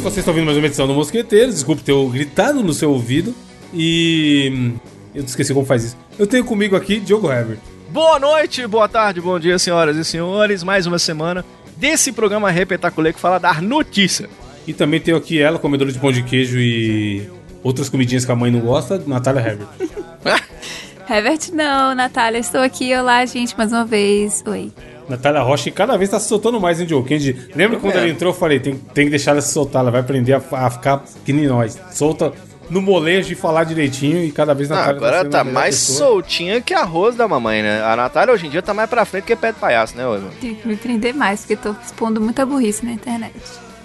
[0.00, 1.54] vocês estão ouvindo mais uma edição do Mosqueteiros.
[1.54, 3.34] Desculpe ter gritado no seu ouvido.
[3.72, 4.72] E.
[5.14, 5.96] Eu esqueci como faz isso.
[6.18, 7.58] Eu tenho comigo aqui Diogo Herbert.
[7.90, 10.62] Boa noite, boa tarde, bom dia, senhoras e senhores.
[10.62, 11.44] Mais uma semana
[11.76, 14.28] desse programa repetaculê que fala da notícia.
[14.66, 17.28] E também tenho aqui ela, comedora de pão de queijo e
[17.62, 19.68] outras comidinhas que a mãe não gosta, Natália Herbert.
[21.10, 22.94] Herbert, não, Natália, estou aqui.
[22.94, 24.44] Olá, gente, mais uma vez.
[24.46, 24.70] Oi.
[25.10, 27.06] Natália Rocha, e cada vez tá se soltando mais, hein, Diogo?
[27.06, 28.32] Kendi, lembra quando ela entrou?
[28.32, 31.02] Eu falei, tem, tem que deixar ela se soltar, ela vai aprender a, a ficar
[31.24, 31.78] que nem nós.
[31.90, 32.32] Solta
[32.70, 35.98] no molejo e falar direitinho e cada vez Natália Agora tá, tá mais pessoa.
[36.10, 37.82] soltinha que arroz da mamãe, né?
[37.82, 40.04] A Natália hoje em dia tá mais pra frente que pé de palhaço, né?
[40.40, 43.34] Tem que me prender mais, porque tô expondo muita burrice na internet.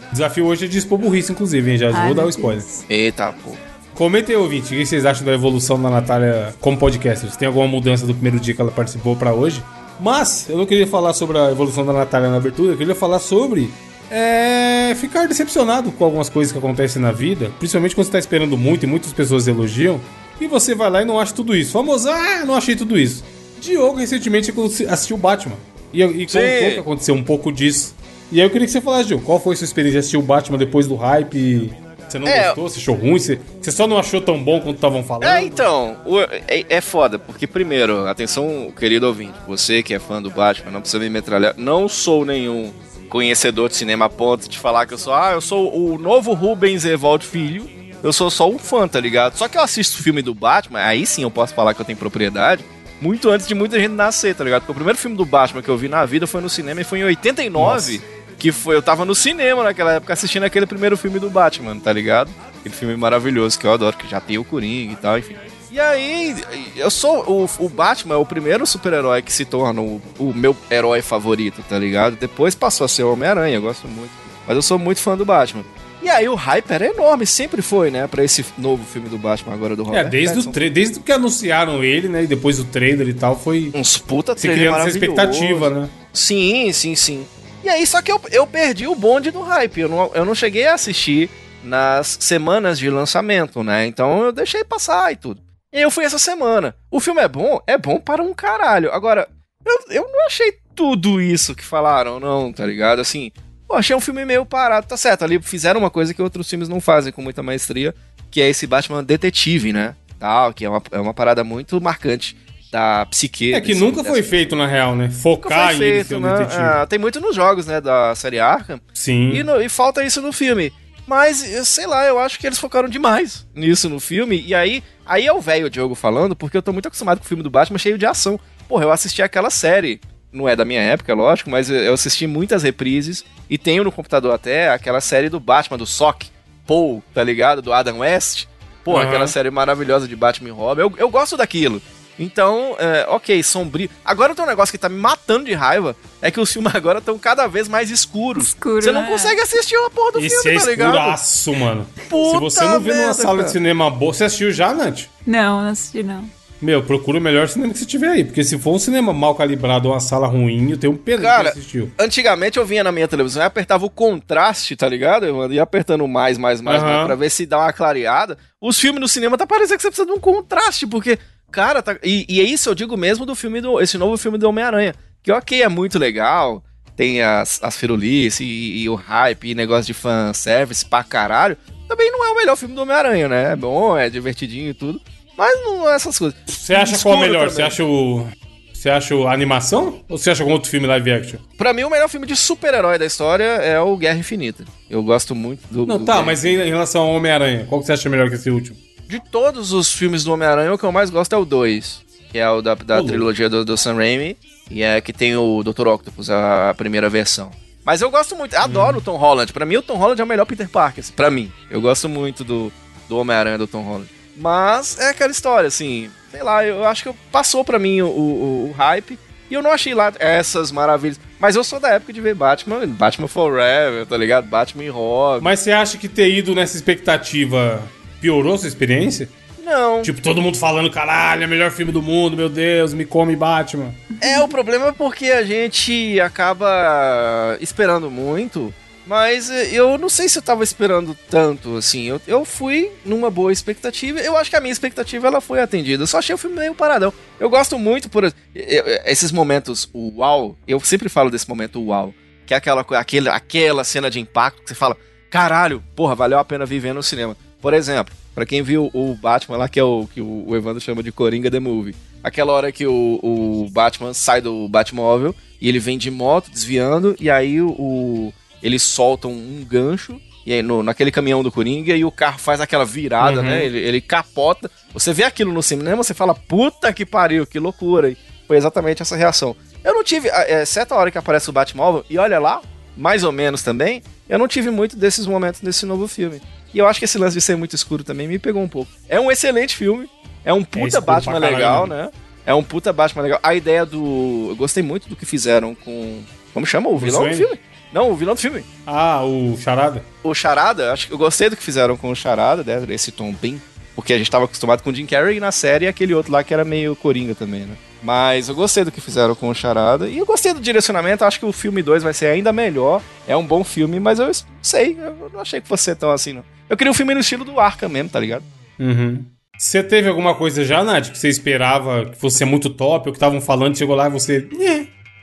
[0.09, 1.77] O desafio hoje é de expor burrice, inclusive, hein?
[1.79, 2.61] Já Ai, vou dar o spoiler.
[2.61, 2.85] Deus.
[2.87, 3.51] Eita, pô.
[3.95, 7.33] Comentem, ouvinte, o que vocês acham da evolução da Natália como podcaster?
[7.37, 9.63] Tem alguma mudança do primeiro dia que ela participou para hoje?
[9.99, 13.19] Mas eu não queria falar sobre a evolução da Natália na abertura, eu queria falar
[13.19, 13.71] sobre
[14.09, 18.57] é ficar decepcionado com algumas coisas que acontecem na vida, principalmente quando você tá esperando
[18.57, 19.99] muito e muitas pessoas elogiam,
[20.39, 21.71] e você vai lá e não acha tudo isso.
[21.71, 23.23] Famoso, ah, não achei tudo isso.
[23.59, 24.53] Diogo recentemente
[24.87, 25.55] assistiu Batman.
[25.93, 27.95] E, e aconteceu um pouco disso.
[28.31, 30.17] E aí eu queria que você falasse, Diogo, qual foi a sua experiência de assistir
[30.17, 31.71] o Batman depois do hype?
[32.07, 32.69] Você não é, gostou?
[32.69, 33.19] Você achou ruim?
[33.19, 35.25] Você, você só não achou tão bom quanto estavam falando?
[35.25, 40.21] É, então, o, é, é, foda, porque primeiro, atenção, querido ouvinte, você que é fã
[40.21, 41.53] do Batman, não precisa me metralhar.
[41.57, 42.71] Não sou nenhum
[43.09, 46.33] conhecedor de cinema a ponto de falar que eu sou, ah, eu sou o novo
[46.33, 47.67] Rubens Evaldo Filho.
[48.03, 49.35] Eu sou só um fã, tá ligado?
[49.35, 51.85] Só que eu assisto o filme do Batman, aí sim eu posso falar que eu
[51.85, 52.63] tenho propriedade,
[53.01, 54.61] muito antes de muita gente nascer, tá ligado?
[54.61, 56.83] Porque o primeiro filme do Batman que eu vi na vida foi no cinema e
[56.83, 57.49] foi em 89.
[57.49, 58.14] Nossa
[58.45, 61.91] que foi, eu tava no cinema naquela época assistindo aquele primeiro filme do Batman, tá
[61.91, 62.29] ligado?
[62.59, 65.35] Aquele filme maravilhoso que eu adoro, que já tem o Coringa e tal, enfim.
[65.71, 66.35] E aí,
[66.75, 67.23] eu sou.
[67.27, 71.63] O, o Batman é o primeiro super-herói que se torna o, o, meu herói favorito,
[71.67, 72.17] tá ligado?
[72.17, 74.11] Depois passou a ser o Homem-Aranha, eu gosto muito.
[74.45, 75.63] Mas eu sou muito fã do Batman.
[76.03, 78.05] E aí o hype era enorme, sempre foi, né?
[78.05, 81.11] Pra esse novo filme do Batman agora do é, Robert É, desde, o desde que
[81.11, 82.25] anunciaram ele, né?
[82.25, 83.71] E depois o trailer e tal, foi.
[83.73, 84.67] Uns puta trailer.
[84.67, 85.89] criando essa expectativa, né?
[86.13, 87.25] Sim, sim, sim.
[87.65, 89.81] E aí, só que eu, eu perdi o bonde do hype.
[89.81, 91.31] Eu não, eu não cheguei a assistir
[91.63, 93.87] nas semanas de lançamento, né?
[93.87, 95.41] Então eu deixei passar e tudo.
[95.73, 96.75] E eu fui essa semana.
[96.91, 97.59] O filme é bom?
[97.65, 98.93] É bom para um caralho.
[98.93, 99.27] Agora,
[99.65, 102.99] eu, eu não achei tudo isso que falaram, não, tá ligado?
[102.99, 103.31] Assim,
[103.67, 105.23] eu achei um filme meio parado, tá certo.
[105.23, 107.95] Ali fizeram uma coisa que outros filmes não fazem com muita maestria,
[108.29, 109.95] que é esse Batman detetive, né?
[110.19, 112.37] Tal, que é uma, é uma parada muito marcante
[112.75, 113.53] da psique.
[113.53, 115.09] É que desse, nunca foi feito, na real, né?
[115.09, 116.29] Focar em feito, né?
[116.51, 118.81] Ah, tem muito nos jogos, né, da série Arkham.
[118.93, 119.31] Sim.
[119.31, 120.73] E, no, e falta isso no filme.
[121.07, 121.37] Mas,
[121.67, 124.43] sei lá, eu acho que eles focaram demais nisso no filme.
[124.45, 127.27] E aí, aí é o velho Diogo falando, porque eu tô muito acostumado com o
[127.27, 128.37] filme do Batman cheio de ação.
[128.67, 130.01] Porra, eu assisti aquela série.
[130.33, 133.23] Não é da minha época, lógico, mas eu assisti muitas reprises.
[133.49, 136.27] E tenho no computador até aquela série do Batman, do Sock,
[136.67, 137.61] Paul, tá ligado?
[137.61, 138.47] Do Adam West.
[138.83, 138.99] Pô, uhum.
[138.99, 140.81] aquela série maravilhosa de Batman e Robin.
[140.81, 141.81] Eu, eu gosto daquilo.
[142.17, 143.89] Então, é, ok, sombrio.
[144.03, 145.95] Agora tem um negócio que tá me matando de raiva.
[146.21, 148.49] É que os filmes agora estão cada vez mais escuros.
[148.49, 149.09] Escuro, Você não né?
[149.09, 150.95] consegue assistir uma porra do Esse filme, é tá ligado?
[150.95, 151.87] Escuraço, mano.
[152.09, 153.43] Puta Se você não vê numa sala cara.
[153.43, 154.13] de cinema boa.
[154.13, 155.01] Você assistiu já, Nath?
[155.25, 156.29] Não, não assisti, não.
[156.61, 158.23] Meu, procura o melhor cinema que você tiver aí.
[158.23, 161.51] Porque se for um cinema mal calibrado uma sala ruim, eu tenho um peso Cara,
[161.51, 161.91] que assistiu.
[161.99, 165.25] Antigamente eu vinha na minha televisão e apertava o contraste, tá ligado?
[165.25, 166.87] Eu ia apertando mais, mais, mais, uhum.
[166.87, 168.37] mais pra ver se dá uma clareada.
[168.59, 171.19] Os filmes no cinema tá parecendo que você precisa de um contraste, porque
[171.51, 171.97] Cara, tá...
[172.03, 173.79] e, e é isso eu digo mesmo do filme do.
[173.79, 174.93] Esse novo filme do Homem-Aranha.
[175.23, 176.63] Que ok, é muito legal.
[176.95, 181.57] Tem as, as firulices e, e, o hype e negócio de fanservice pra caralho.
[181.87, 183.51] Também não é o melhor filme do Homem-Aranha, né?
[183.51, 185.01] É bom, é divertidinho e tudo.
[185.37, 186.37] Mas não é essas coisas.
[186.45, 187.49] Você acha Escuro qual é melhor?
[187.49, 188.25] Você acha o.
[188.73, 191.39] Você acha a animação ou você acha algum outro filme live action?
[191.57, 194.63] Pra mim, o melhor filme de super-herói da história é o Guerra Infinita.
[194.89, 195.85] Eu gosto muito do.
[195.85, 198.35] Não, do tá, Guerra mas em relação ao Homem-Aranha, qual que você acha melhor que
[198.35, 198.77] esse último?
[199.07, 202.03] De todos os filmes do Homem-Aranha, o que eu mais gosto é o 2.
[202.31, 204.37] Que é o da, da trilogia do, do Sam Raimi.
[204.69, 205.87] E é que tem o Dr.
[205.87, 207.51] Octopus, a, a primeira versão.
[207.83, 208.99] Mas eu gosto muito, adoro hum.
[208.99, 209.53] o Tom Holland.
[209.53, 211.03] Pra mim, o Tom Holland é o melhor Peter Parker.
[211.03, 211.51] Assim, pra mim.
[211.69, 212.71] Eu gosto muito do,
[213.07, 214.09] do Homem-Aranha do Tom Holland.
[214.35, 216.09] Mas é aquela história, assim.
[216.31, 219.19] Sei lá, eu acho que passou pra mim o, o, o hype.
[219.49, 221.19] E eu não achei lá essas maravilhas.
[221.39, 224.47] Mas eu sou da época de ver Batman, Batman Forever, tá ligado?
[224.47, 225.43] Batman e Robin.
[225.43, 227.81] Mas você acha que ter ido nessa expectativa
[228.25, 229.29] piorou sua experiência?
[229.63, 230.01] Não.
[230.01, 233.35] Tipo, todo mundo falando, caralho, é o melhor filme do mundo, meu Deus, me come
[233.35, 233.93] Batman.
[234.19, 238.73] É, o problema é porque a gente acaba esperando muito,
[239.05, 242.05] mas eu não sei se eu tava esperando tanto, assim.
[242.05, 244.19] Eu, eu fui numa boa expectativa.
[244.19, 246.01] Eu acho que a minha expectativa ela foi atendida.
[246.01, 247.13] Eu só achei o filme meio paradão.
[247.39, 250.57] Eu gosto muito por esses momentos uau.
[250.67, 252.11] Eu sempre falo desse momento uau.
[252.45, 254.97] Que é aquela, aquele, aquela cena de impacto que você fala
[255.35, 257.35] caralho, porra, valeu a pena viver no cinema.
[257.65, 261.01] Por exemplo, para quem viu o Batman lá, que é o que o Evandro chama
[261.01, 261.95] de Coringa The Movie.
[262.23, 267.15] Aquela hora que o, o Batman sai do Batmóvel e ele vem de moto desviando,
[267.19, 268.31] e aí o,
[268.61, 272.61] eles soltam um gancho e aí no, naquele caminhão do Coringa e o carro faz
[272.61, 273.47] aquela virada, Uhum.
[273.47, 273.65] né?
[273.65, 274.69] Ele, ele capota.
[274.93, 278.11] Você vê aquilo no cinema, você fala, puta que pariu, que loucura.
[278.11, 278.17] E
[278.47, 279.55] foi exatamente essa reação.
[279.83, 282.61] Eu não tive, é, exceto a hora que aparece o Batmóvel, e olha lá,
[282.95, 286.41] mais ou menos também, eu não tive muito desses momentos nesse novo filme.
[286.73, 288.91] E eu acho que esse lance de ser muito escuro também me pegou um pouco.
[289.07, 290.09] É um excelente filme,
[290.43, 292.09] é um puta escuro Batman legal, né?
[292.45, 293.39] É um puta Batman legal.
[293.41, 294.47] A ideia do.
[294.49, 296.21] Eu gostei muito do que fizeram com.
[296.53, 296.89] Como chama?
[296.89, 297.59] O vilão do filme?
[297.91, 298.63] Não, o vilão do filme.
[298.85, 300.03] Ah, o Charada?
[300.21, 302.93] O Charada, acho que eu gostei do que fizeram com o Charada, né?
[302.93, 303.61] Esse tom bem.
[303.95, 306.43] Porque a gente tava acostumado com o Jim Carrey e na série aquele outro lá
[306.43, 307.75] que era meio coringa também, né?
[308.05, 310.07] Mas eu gostei do que fizeram com o Charada.
[310.07, 313.01] E eu gostei do direcionamento, acho que o filme 2 vai ser ainda melhor.
[313.27, 314.29] É um bom filme, mas eu
[314.61, 316.43] sei, eu não achei que fosse ser tão assim, não.
[316.69, 318.43] Eu queria um filme no estilo do Arca mesmo, tá ligado?
[318.77, 319.25] Uhum.
[319.57, 323.17] Você teve alguma coisa já, Nath, que você esperava que fosse muito top, ou que
[323.17, 324.47] estavam falando, chegou lá e você.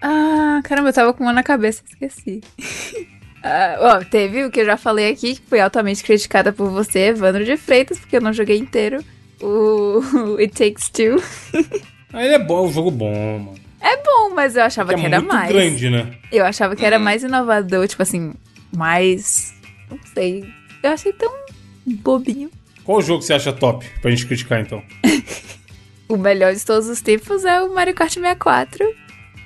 [0.00, 2.40] Ah, caramba, eu tava com uma na cabeça, esqueci.
[3.44, 7.08] Ah, ó, teve o que eu já falei aqui, que foi altamente criticada por você,
[7.08, 9.04] Evandro de Freitas, porque eu não joguei inteiro.
[9.42, 10.00] O
[10.38, 11.20] It Takes Two.
[12.12, 13.54] Ah, ele é bom, é um jogo bom, mano.
[13.80, 15.48] É bom, mas eu achava Que que, é era muito mais.
[15.48, 16.12] grande, né?
[16.30, 18.32] Eu achava que era mais inovador, tipo assim,
[18.76, 19.54] mais.
[19.90, 20.44] Não sei.
[20.82, 21.32] Eu achei tão
[21.86, 22.50] bobinho.
[22.84, 24.82] Qual jogo você acha top pra gente criticar então?
[26.08, 28.84] O melhor de todos os tempos é o Mario Kart 64.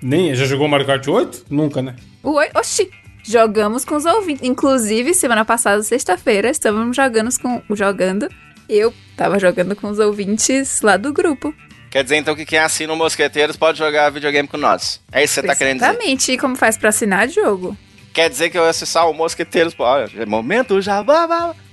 [0.03, 0.35] Nem.
[0.35, 1.47] Já jogou Mario Kart 8?
[1.49, 1.95] Nunca, né?
[2.25, 2.91] O oi- Oxi!
[3.23, 4.43] Jogamos com os ouvintes.
[4.49, 7.63] Inclusive, semana passada, sexta-feira, estávamos jogando com.
[7.73, 8.29] Jogando.
[8.69, 11.55] Eu tava jogando com os ouvintes lá do grupo.
[11.97, 15.01] Quer dizer então que quem assina o Mosqueteiros pode jogar videogame com nós.
[15.11, 15.93] É isso que você tá querendo dizer?
[15.93, 16.31] Exatamente.
[16.31, 17.75] E como faz pra assinar jogo?
[18.13, 19.75] Quer dizer que eu acessar o Mosqueteiros.
[19.79, 21.03] Olha, é momento já.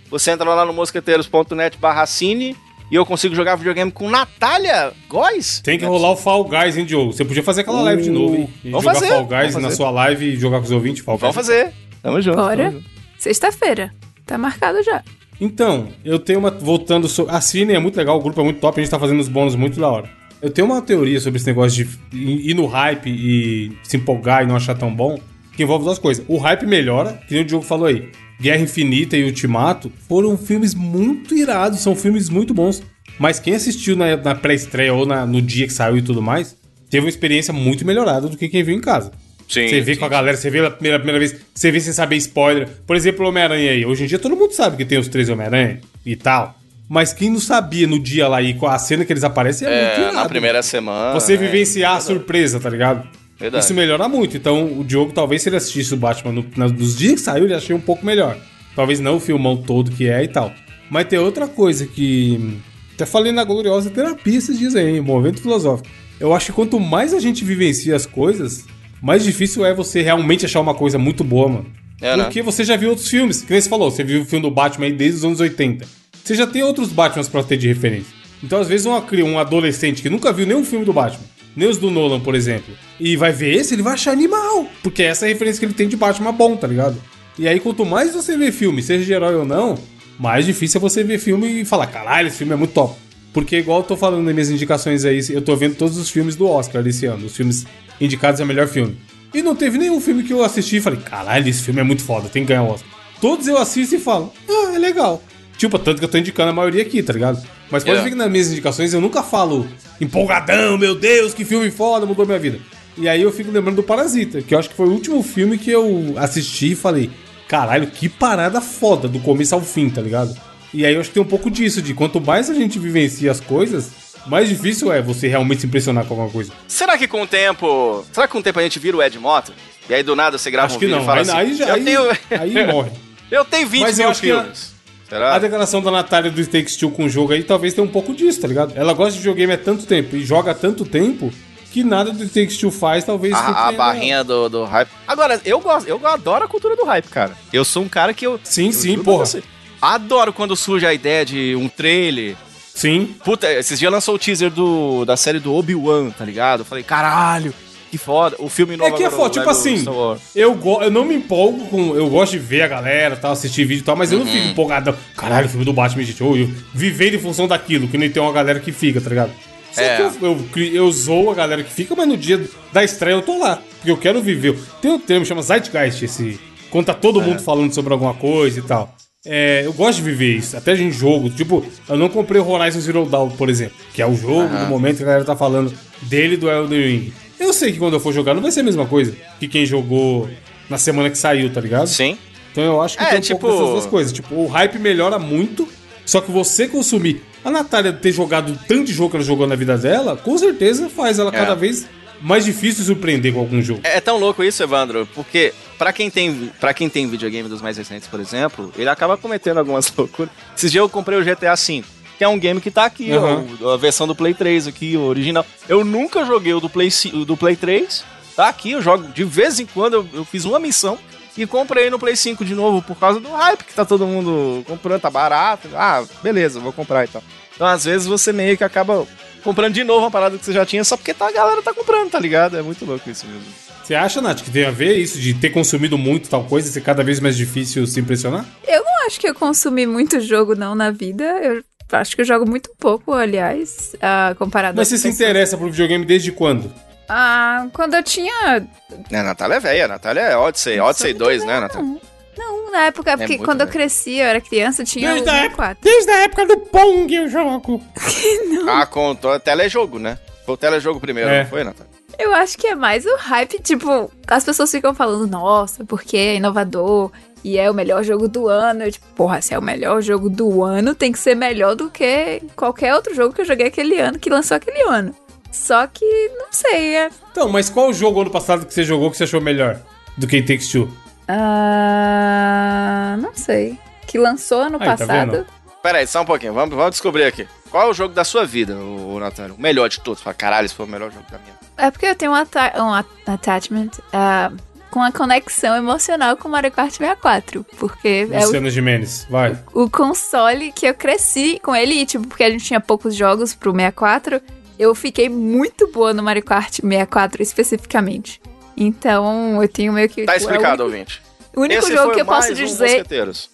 [0.09, 2.55] Você entra lá no mosqueteiros.net barra cine
[2.89, 5.59] e eu consigo jogar videogame com Natália Góes.
[5.59, 7.11] Tem que rolar o Fall Guys, hein, Diogo?
[7.11, 8.53] Você podia fazer aquela live de novo, hein?
[8.63, 11.17] E Vamos jogar fazer, Fall Guys na sua live e jogar com os ouvintes Fall
[11.17, 11.21] Guys.
[11.21, 11.73] Vamos fazer.
[12.01, 12.37] Tamo junto.
[12.37, 12.73] Bora.
[13.17, 13.93] Sexta-feira.
[14.25, 15.03] Tá marcado já.
[15.41, 16.51] Então, eu tenho uma.
[16.51, 17.07] Voltando.
[17.07, 17.27] So...
[17.29, 19.27] A Cine é muito legal, o grupo é muito top, a gente tá fazendo os
[19.27, 20.09] bônus muito da hora.
[20.41, 24.47] Eu tenho uma teoria sobre esse negócio de ir no hype e se empolgar e
[24.47, 25.17] não achar tão bom,
[25.55, 26.23] que envolve duas coisas.
[26.27, 28.09] O hype melhora, que nem o Diogo falou aí.
[28.41, 32.83] Guerra Infinita e Ultimato foram filmes muito irados, são filmes muito bons.
[33.17, 36.57] Mas quem assistiu na, na pré-estreia ou na- no dia que saiu e tudo mais,
[36.89, 39.11] teve uma experiência muito melhorada do que quem viu em casa.
[39.47, 39.99] Sim, Você vê sim.
[39.99, 42.67] com a galera, você vê pela primeira, primeira vez, você vê sem saber spoiler.
[42.87, 43.85] Por exemplo, o Homem-Aranha aí.
[43.85, 46.57] Hoje em dia todo mundo sabe que tem os três Homem-Aranha e tal.
[46.89, 49.71] Mas quem não sabia no dia lá e com a cena que eles aparecem é,
[49.71, 50.15] muito É, irado.
[50.15, 51.13] na primeira semana.
[51.13, 51.45] Você né?
[51.45, 53.07] vivenciar a surpresa, tá ligado?
[53.39, 53.63] Verdade.
[53.63, 54.37] Isso melhora muito.
[54.37, 56.45] Então, o Diogo, talvez se ele assistisse o Batman no-
[56.77, 58.37] nos dias que saiu, ele achei um pouco melhor.
[58.75, 60.53] Talvez não o filmão todo que é e tal.
[60.89, 62.57] Mas tem outra coisa que.
[62.93, 65.89] Até falei na gloriosa terapia esses dias aí, movimento filosófico.
[66.19, 68.65] Eu acho que quanto mais a gente vivencia as coisas,
[69.03, 71.65] mais difícil é você realmente achar uma coisa muito boa, mano.
[72.01, 72.23] É, né?
[72.23, 74.49] Porque você já viu outros filmes, que nem você falou, você viu o filme do
[74.49, 75.85] Batman aí desde os anos 80.
[76.23, 78.13] Você já tem outros Batmans pra ter de referência.
[78.41, 81.77] Então, às vezes, uma, um adolescente que nunca viu nenhum filme do Batman, nem os
[81.77, 84.67] do Nolan, por exemplo, e vai ver esse, ele vai achar animal.
[84.81, 86.95] Porque essa é a referência que ele tem de Batman bom, tá ligado?
[87.37, 89.77] E aí, quanto mais você vê filme, seja de herói ou não,
[90.17, 92.95] mais difícil é você ver filme e falar, caralho, esse filme é muito top.
[93.33, 96.35] Porque, igual eu tô falando nas minhas indicações aí, eu tô vendo todos os filmes
[96.35, 97.65] do Oscar desse ano, os filmes
[97.99, 98.95] indicados a melhor filme.
[99.33, 102.03] E não teve nenhum filme que eu assisti e falei, caralho, esse filme é muito
[102.03, 102.87] foda, tem que ganhar o Oscar.
[103.19, 105.23] Todos eu assisto e falo, ah, é legal.
[105.57, 107.41] Tipo, tanto que eu tô indicando a maioria aqui, tá ligado?
[107.71, 108.03] Mas pode É.
[108.03, 109.67] ver que nas minhas indicações eu nunca falo
[109.99, 112.59] empolgadão, meu Deus, que filme foda, mudou minha vida.
[112.97, 115.57] E aí eu fico lembrando do Parasita, que eu acho que foi o último filme
[115.57, 117.09] que eu assisti e falei,
[117.47, 120.35] caralho, que parada foda, do começo ao fim, tá ligado?
[120.73, 123.29] E aí eu acho que tem um pouco disso, de quanto mais a gente vivencia
[123.29, 123.91] as coisas,
[124.25, 126.51] mais difícil é você realmente se impressionar com alguma coisa.
[126.67, 128.05] Será que com o tempo.
[128.11, 129.53] Será que com o tempo a gente vira o Ed Mota?
[129.89, 131.37] E aí do nada você grava Acho um que vídeo não, e fala aí, assim.
[131.37, 132.01] aí já eu, aí, tenho,
[132.41, 132.91] aí morre.
[133.29, 134.73] eu tenho 20 Mas mil filmes.
[135.09, 135.35] Será?
[135.35, 138.15] A declaração da Natália do Takes Two com o jogo aí talvez tenha um pouco
[138.15, 138.73] disso, tá ligado?
[138.75, 141.31] Ela gosta de videogame há tanto tempo e joga há tanto tempo
[141.69, 143.33] que nada do Takes Two faz, talvez.
[143.33, 144.89] A, a barrinha do, do hype.
[145.07, 147.35] Agora, eu gosto, eu adoro a cultura do hype, cara.
[147.51, 148.39] Eu sou um cara que eu.
[148.43, 149.25] Sim, eu sim, porra.
[149.25, 149.43] você,
[149.83, 152.35] Adoro quando surge a ideia de um trailer.
[152.73, 153.13] Sim.
[153.23, 156.61] Puta, esses dias lançou o teaser do, da série do Obi-Wan, tá ligado?
[156.61, 157.53] Eu falei, caralho,
[157.91, 158.35] que foda.
[158.39, 159.85] O filme novo É que é foda, tipo assim,
[160.33, 161.95] eu, go- eu não me empolgo com.
[161.95, 164.31] Eu gosto de ver a galera, tal, assistir vídeo e tal, mas eu não Uhum.
[164.31, 164.95] fico empolgadão.
[165.17, 168.23] Caralho, o filme do Batman, gente, eu, eu vivendo em função daquilo, que nem tem
[168.23, 169.31] uma galera que fica, tá ligado?
[169.71, 169.97] Só É.
[169.97, 173.21] que eu, eu, eu zoo a galera que fica, mas no dia da estreia eu
[173.21, 173.59] tô lá.
[173.75, 174.57] Porque eu quero viver.
[174.81, 176.39] Tem um termo, chama Zeitgeist, esse
[176.71, 178.95] quando tá todo mundo falando sobre alguma coisa e tal.
[179.25, 181.29] É, eu gosto de viver isso, até em jogo.
[181.29, 184.65] Tipo, eu não comprei o Horizon Zero Dawn, por exemplo, que é o jogo do
[184.65, 187.13] momento que a galera tá falando dele e do Elden Ring.
[187.39, 189.65] Eu sei que quando eu for jogar não vai ser a mesma coisa que quem
[189.65, 190.29] jogou
[190.69, 191.87] na semana que saiu, tá ligado?
[191.87, 192.17] Sim.
[192.51, 194.13] Então eu acho que É, tem um tipo- pouco dessas duas coisas.
[194.13, 195.67] Tipo, o hype melhora muito,
[196.05, 197.21] só que você consumir.
[197.45, 200.89] A Natália ter jogado tanto de jogo que ela jogou na vida dela, com certeza
[200.89, 201.33] faz ela É.
[201.33, 201.85] cada vez
[202.23, 203.81] mais difícil de surpreender com algum jogo.
[203.83, 207.61] É, é tão louco isso, Evandro, porque pra quem tem para quem tem videogame dos
[207.61, 210.31] mais recentes, por exemplo, ele acaba cometendo algumas loucuras.
[210.57, 211.83] Esses dias eu comprei o GTA V,
[212.17, 213.57] que é um game que tá aqui, Uhum.
[213.61, 215.45] ó, a versão do Play 3 aqui, o original.
[215.67, 218.03] Eu nunca joguei o do Play, o do Play 3,
[218.35, 220.97] tá aqui, eu jogo de vez em quando, eu, eu fiz uma missão
[221.35, 224.63] e comprei no Play 5 de novo por causa do hype que tá todo mundo
[224.67, 225.67] comprando, tá barato.
[225.75, 227.23] Ah, beleza, vou comprar e tal.
[227.55, 229.05] Então, às vezes, você meio que acaba
[229.43, 231.73] comprando de novo uma parada que você já tinha só porque tá, a galera tá
[231.73, 232.57] comprando, tá ligado?
[232.57, 233.43] É muito louco isso mesmo.
[233.83, 236.71] Você acha, Nath, que tem a ver isso de ter consumido muito tal coisa e
[236.71, 238.45] ser cada vez mais difícil se impressionar?
[238.65, 241.23] Eu não acho que eu consumi muito jogo, não, na vida.
[241.43, 245.69] Eu acho que eu jogo muito pouco, aliás, ah, comparado Mas você se interessa por
[245.69, 246.73] videogame desde quando?
[247.09, 248.65] Ah, quando eu tinha.
[249.11, 252.12] É, a Natália é velha, a Natália é Odyssey, Odyssey Sou 2, muito né, Natália?
[252.37, 255.35] Não, na época, porque muito quando eu cresci, eu era criança, tinha Desde o a
[255.37, 255.83] época- 64.
[255.83, 257.81] Desde a época do Pong eu jogo.
[258.67, 260.17] Ah, contou, telejogo, né?
[260.45, 261.43] Foi o telejogo primeiro, É.
[261.43, 261.91] não foi, Natália?
[262.19, 266.35] Eu acho que é mais o hype, tipo, as pessoas ficam falando, nossa, porque é
[266.35, 267.11] inovador
[267.43, 268.83] e é o melhor jogo do ano.
[268.83, 271.89] Eu, tipo, porra, se é o melhor jogo do ano, tem que ser melhor do
[271.89, 275.15] que qualquer outro jogo que eu joguei aquele ano, que lançou aquele ano.
[275.51, 276.05] Só que,
[276.37, 277.09] não sei, é.
[277.31, 279.79] Então, mas qual o jogo ano passado que você jogou que você achou melhor
[280.17, 280.91] do que It Takes Two?
[281.27, 283.15] Ah.
[283.19, 283.77] Não sei.
[284.07, 285.31] Que lançou ano Aí, tá passado.
[285.31, 285.45] vendo?
[285.81, 287.45] Pera aí, só um pouquinho, vamos, vamos descobrir aqui.
[287.69, 289.53] Qual é o jogo da sua vida, o, Natália?
[289.53, 290.21] O melhor de todos.
[290.21, 291.53] Fala, caralho, esse foi o melhor jogo da minha.
[291.77, 294.51] É porque eu tenho um, um at- attachment ah,
[294.91, 297.65] com a conexão emocional com Mario Kart 64.
[297.77, 299.57] Porque é o Luciano Gimenez, vai.
[299.73, 303.53] o console que eu cresci com ele, e, tipo, porque a gente tinha poucos jogos
[303.55, 304.39] pro 64,
[304.77, 308.39] eu fiquei muito boa no Mario Kart 64 especificamente.
[308.75, 310.25] Então, eu tenho meio que.
[310.25, 311.21] Tá tipo, é explicado, o ouvinte.
[311.55, 313.05] O único Esse jogo que eu posso um dizer,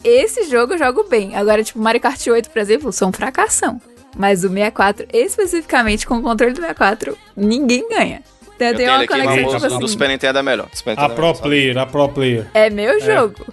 [0.03, 1.35] esse jogo eu jogo bem.
[1.35, 3.81] Agora, tipo, Mario Kart 8, por exemplo, sou um fracassão.
[4.17, 8.21] Mas o 64, especificamente com o controle do 64, ninguém ganha.
[8.55, 10.67] Então, eu, Eu tenho tenho uma conexão, tipo o do assim, Super Nintendo é melhor.
[10.73, 11.47] Super A Nintendo é pro melhor, sabe?
[11.47, 12.47] player, a pro player.
[12.53, 13.45] é meu jogo.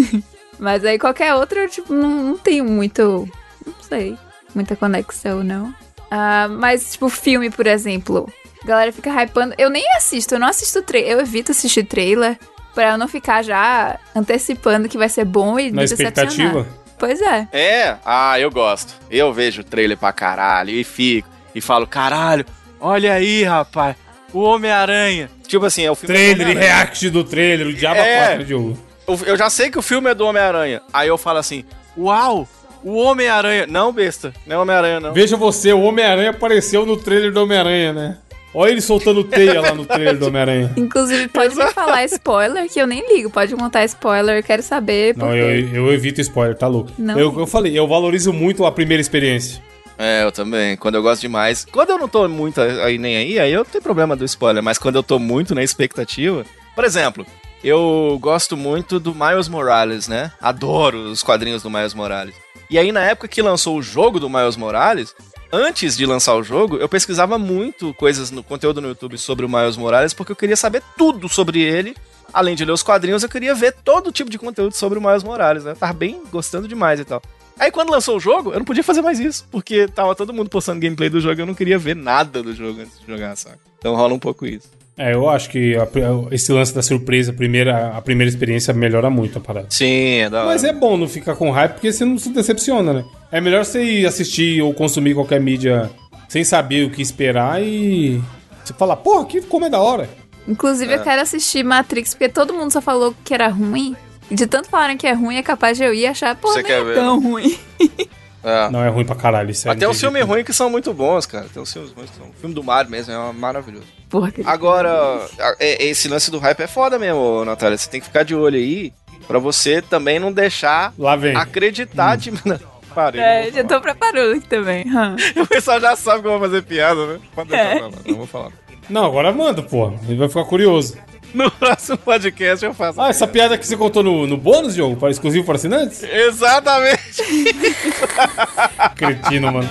[0.58, 3.28] Mas aí qualquer outro, eu, tipo, não, não tenho muito.
[3.66, 4.16] Não sei.
[4.54, 5.74] Muita conexão, não.
[6.10, 8.30] Ah, mas, tipo, filme, por exemplo.
[8.62, 9.54] A galera fica hypando.
[9.58, 11.12] Eu nem assisto, eu não assisto trailer.
[11.12, 12.38] Eu evito assistir trailer
[12.74, 16.66] pra eu não ficar já antecipando que vai ser bom e Na expectativa?
[16.98, 17.48] Pois é.
[17.52, 18.92] É, ah, eu gosto.
[19.10, 21.28] Eu vejo o trailer pra caralho e fico.
[21.54, 22.44] E falo, caralho,
[22.78, 23.96] olha aí, rapaz.
[24.32, 25.28] O Homem-Aranha.
[25.48, 28.26] Tipo assim, é o filme do Trailer e react do trailer, o Diabo É.
[28.28, 28.78] 4 Diogo.
[29.08, 30.80] Eu- Eu já sei que o filme é do Homem-Aranha.
[30.92, 31.64] Aí eu falo assim,
[31.98, 32.46] uau,
[32.84, 33.66] o Homem-Aranha.
[33.66, 35.12] Não, besta, não é Homem-Aranha, não.
[35.12, 38.18] Veja você, o Homem-Aranha apareceu no trailer do Homem-Aranha, né?
[38.52, 40.72] Olha ele soltando teia lá no trailer do Homem-Aranha.
[40.76, 43.30] Inclusive, pode me falar spoiler, que eu nem ligo.
[43.30, 45.16] Pode contar spoiler, eu quero saber.
[45.16, 46.90] Não, porque- eu, eu evito spoiler, tá louco?
[46.98, 47.18] Não.
[47.18, 49.62] Eu, eu falei, eu valorizo muito a primeira experiência.
[49.96, 50.76] É, eu também.
[50.76, 51.66] Quando eu gosto demais.
[51.70, 54.62] Quando eu não tô muito aí nem aí, aí eu não tenho problema do spoiler.
[54.62, 56.44] Mas quando eu tô muito na expectativa.
[56.74, 57.26] Por exemplo,
[57.62, 60.32] eu gosto muito do Miles Morales, né?
[60.40, 62.34] Adoro os quadrinhos do Miles Morales.
[62.70, 65.14] E aí, na época que lançou o jogo do Miles Morales,
[65.52, 69.48] antes de lançar o jogo, eu pesquisava muito coisas no conteúdo no YouTube sobre o
[69.48, 71.94] Miles Morales, porque eu queria saber tudo sobre ele.
[72.32, 75.24] Além de ler os quadrinhos, eu queria ver todo tipo de conteúdo sobre o Miles
[75.24, 75.72] Morales, né?
[75.72, 77.20] Eu tava bem gostando demais e tal.
[77.58, 80.48] Aí quando lançou o jogo, eu não podia fazer mais isso, porque tava todo mundo
[80.48, 83.36] postando gameplay do jogo e eu não queria ver nada do jogo antes de jogar,
[83.36, 83.58] saca?
[83.78, 84.68] Então rola um pouco isso.
[84.96, 85.88] É, eu acho que a-
[86.30, 89.66] esse lance da surpresa, a primeira, a primeira experiência melhora muito a parada.
[89.70, 90.46] Sim, é da hora.
[90.48, 93.04] Mas é bom não ficar com hype, porque você não se decepciona, né?
[93.32, 95.90] É melhor você ir assistir ou consumir qualquer mídia
[96.28, 98.20] sem saber o que esperar e.
[98.64, 100.08] Você falar, porra, que como é da hora.
[100.46, 103.94] Inclusive, eu quero assistir Matrix, porque todo mundo só falou que era ruim.
[104.30, 106.80] E de tanto falarem que é ruim, é capaz de eu ir achar, pô, quer
[106.80, 107.58] é ver, tão ruim.
[108.42, 108.70] É.
[108.70, 111.26] Não, é ruim pra caralho, tem uns não tem filmes ruins que são muito bons,
[111.26, 111.46] cara.
[111.52, 112.26] Tem uns filmes ruins que são.
[112.28, 113.84] O filme do Mario mesmo é maravilhoso.
[114.08, 114.42] Porra, que...
[114.46, 114.90] Agora,
[115.38, 117.76] a- é- esse lance do hype é foda mesmo, Natália.
[117.76, 118.94] Você tem que ficar de olho aí
[119.28, 121.36] pra você também não deixar Lá vem.
[121.36, 122.32] acreditar de.
[122.94, 123.20] Parei.
[123.20, 124.84] não É, já tô preparando aqui também.
[124.86, 125.16] hum.
[125.42, 127.18] O pessoal já sabe que eu vou fazer piada, né?
[127.34, 127.76] Pode deixar É.
[127.78, 128.50] pra lá, não vou falar.
[128.88, 129.94] Não, agora manda, porra.
[130.08, 130.96] Ele vai ficar curioso.
[131.32, 133.00] No próximo podcast eu faço.
[133.00, 134.96] Ah, essa piada que você contou no, no bônus, jogo?
[134.96, 136.02] Para exclusivo para assinantes?
[136.02, 137.22] Exatamente!
[138.96, 139.68] Cretino, mano.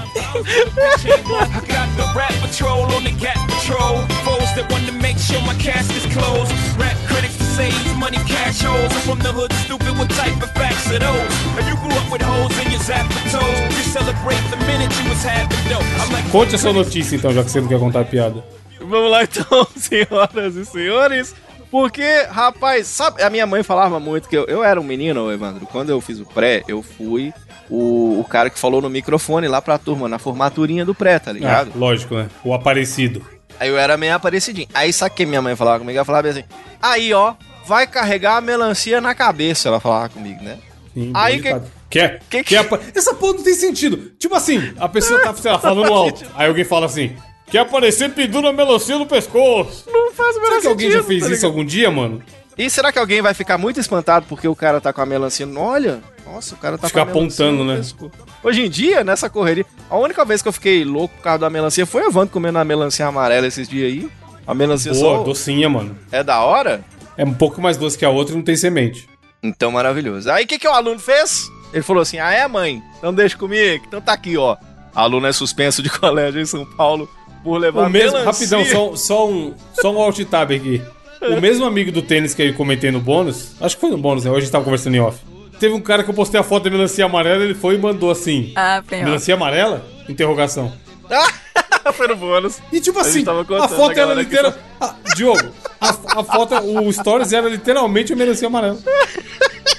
[16.31, 18.43] Conte a sua notícia então, já que você não quer contar a piada.
[18.79, 21.36] Vamos lá então, senhoras e senhores.
[21.69, 25.67] Porque, rapaz, sabe, a minha mãe falava muito que eu, eu era um menino, Evandro.
[25.67, 27.31] Quando eu fiz o pré, eu fui
[27.69, 31.29] o, o cara que falou no microfone lá pra turma, na formaturinha do pré, tá
[31.29, 31.72] Ah, ligado?
[31.75, 32.27] lógico, né?
[32.43, 33.24] O aparecido.
[33.60, 34.67] Aí eu era meio aparecidinho.
[34.74, 35.96] Aí sabe o que minha mãe falava comigo?
[35.98, 36.43] Ela falava assim:
[36.81, 37.34] aí ó,
[37.67, 39.67] vai carregar a melancia na cabeça.
[39.67, 40.58] Ela falava comigo, né?
[40.93, 44.12] Sim, Aí que- que- quer apa- Essa porra não tem sentido.
[44.19, 46.25] Tipo assim, a pessoa tá, sei lá, falando alto.
[46.36, 47.15] Aí alguém fala assim:
[47.50, 49.86] quer aparecer pendura a melancia no pescoço.
[49.91, 52.22] Não faz o menor Será que alguém já fez tá isso algum dia, mano?
[52.58, 55.46] E será que alguém vai ficar muito espantado porque o cara tá com a melancia?
[55.46, 57.77] no- Olha, nossa, o cara tá Ficar com a melancia apontando, né?
[57.77, 58.12] pescoço.
[58.43, 61.50] Hoje em dia, nessa correria, a única vez que eu fiquei louco por causa da
[61.50, 64.10] melancia foi o Evandro comendo a melancia amarela esses dias aí.
[64.46, 65.98] A melancia Boa, só docinha, mano.
[66.12, 66.84] é da hora?
[67.15, 69.08] É um pouco mais doce que a outra e não tem semente.
[69.41, 70.29] Então, maravilhoso.
[70.31, 71.50] Aí, o que, que o aluno fez?
[71.74, 72.81] Ele falou assim, ah, é, mãe?
[72.98, 73.86] Então deixa comigo.
[73.88, 74.58] Então tá aqui, ó.
[74.93, 77.10] Aluno é suspenso de colégio em São Paulo
[77.43, 78.31] por levar O mesmo, melancia.
[78.31, 80.81] rapidão, só, só um, só um alt tab aqui.
[81.22, 84.25] O mesmo amigo do tênis que eu comentei no bônus, acho que foi no bônus,
[84.25, 84.31] né?
[84.31, 85.19] Hoje a gente tava conversando em off.
[85.60, 88.10] Teve um cara que eu postei a foto da melancia amarela, ele foi e mandou
[88.10, 89.03] assim: Ah, bem.
[89.03, 89.86] Melancia amarela?
[90.08, 90.74] Interrogação.
[91.94, 92.60] foi no bônus.
[92.72, 94.54] E tipo A assim, a contando foto a era literal.
[94.80, 98.78] Ah, Diogo, a, a foto, o stories era literalmente a melancia amarela.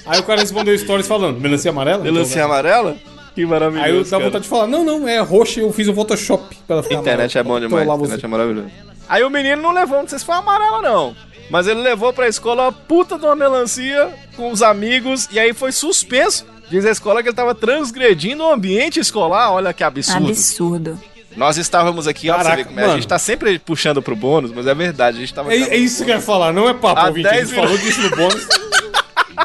[0.07, 2.03] Aí o cara respondeu stories falando: Melancia amarela?
[2.03, 2.97] Melancia amarela?
[3.35, 5.95] Que maravilhoso, Aí eu dá vontade de falar: Não, não, é roxa, eu fiz o
[5.95, 8.27] Photoshop pra ela ficar Internet é bom demais, internet você.
[8.27, 8.69] é maravilhoso.
[9.09, 11.17] Aí o menino não levou, não sei se foi amarela não.
[11.51, 15.53] Mas ele levou pra escola a puta de uma melancia com os amigos e aí
[15.53, 16.47] foi suspenso.
[16.71, 19.53] Diz a escola que ele tava transgredindo o ambiente escolar.
[19.53, 20.29] Olha que absurdo.
[20.29, 21.01] Absurdo.
[21.37, 22.85] Nós estávamos aqui, ó, pra você ver como é.
[22.85, 25.19] A gente tá sempre puxando pro bônus, mas é verdade.
[25.19, 25.53] A gente tava.
[25.55, 27.29] É, é isso que eu ia falar, não é papo, ouvinte.
[27.29, 28.47] A 10 gente falou disso no bônus.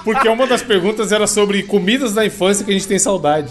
[0.03, 3.49] Porque uma das perguntas era sobre comidas da infância que a gente tem saudade.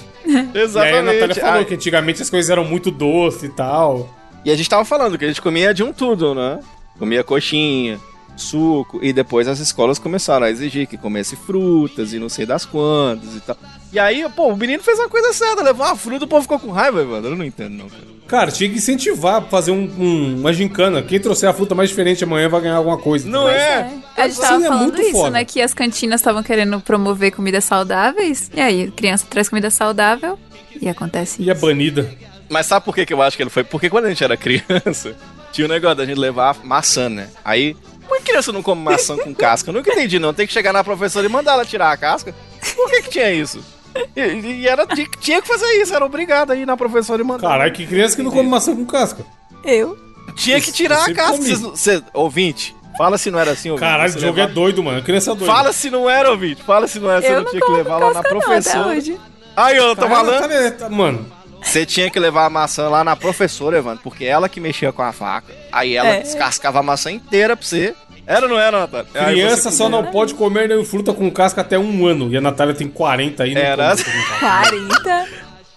[0.54, 0.74] Exatamente.
[0.74, 4.14] E aí a Natália falou Aí- que antigamente as coisas eram muito doces e tal.
[4.44, 6.60] E a gente tava falando que a gente comia de um tudo, né?
[6.98, 7.98] Comia coxinha,
[8.36, 12.64] suco, e depois as escolas começaram a exigir que comesse frutas e não sei das
[12.66, 13.56] quantas e tal.
[13.94, 16.58] E aí, pô, o menino fez uma coisa certa, levou uma fruta, o povo ficou
[16.58, 17.30] com raiva, Evandro.
[17.30, 18.02] Eu não entendo, não, cara.
[18.26, 21.00] Cara, tinha que incentivar, fazer um, um- uma gincana.
[21.00, 23.28] Quem trouxer a fruta mais diferente amanhã vai ganhar alguma coisa.
[23.28, 23.88] Não é?
[24.16, 25.30] A gente tava Sim, é falando muito isso, foda.
[25.30, 25.44] né?
[25.44, 28.50] Que as cantinas estavam querendo promover comidas saudáveis.
[28.52, 30.36] E aí, criança traz comida saudável
[30.80, 31.60] e acontece E é isso.
[31.64, 32.10] banida.
[32.50, 33.62] Mas sabe por que, que eu acho que ele foi?
[33.62, 35.14] Porque quando a gente era criança,
[35.52, 37.28] tinha o negócio da gente levar maçã, né?
[37.44, 37.76] Aí,
[38.08, 39.70] por que criança não come maçã com casca?
[39.70, 40.34] Eu nunca entendi, não.
[40.34, 42.34] Tem que chegar na professora e mandar ela tirar a casca.
[42.74, 43.62] Por que, que tinha isso?
[44.16, 44.20] E,
[44.62, 47.48] e era, tinha, tinha que fazer isso, era obrigado a ir na professora e mandar.
[47.48, 49.24] Caralho, que criança que não come maçã com casca.
[49.64, 49.96] Eu?
[50.34, 51.32] Tinha que tirar a casca.
[51.32, 51.44] comi.
[51.44, 53.88] Vocês não- Cê, ouvinte, fala se não era assim, ouvinte.
[53.88, 55.02] Caralho, o jogo é doido, mano.
[55.02, 55.52] Criança é doida.
[55.52, 56.62] Fala se não era, ouvinte.
[56.62, 57.22] Fala se não era.
[57.22, 58.88] Você não não tinha que levar lá na não, professora.
[58.88, 59.18] hoje.
[59.56, 60.40] Aí, eu tô Caralho, falando.
[60.40, 61.26] Natália, tá- Mano,
[61.62, 65.00] Você tinha que levar a maçã lá na professora, Evandro, porque ela que mexia com
[65.02, 65.50] a faca.
[65.72, 66.20] Aí ela É.
[66.20, 67.94] descascava a maçã inteira pra você.
[68.26, 69.08] Era ou não era, Natália?
[69.26, 72.30] Criança só não pode comer nem fruta com casca até um ano.
[72.32, 73.54] E a Natália tem 40 aí.
[73.54, 73.90] não Era.
[73.90, 74.70] come fruta com casca.
[74.70, 75.28] 40?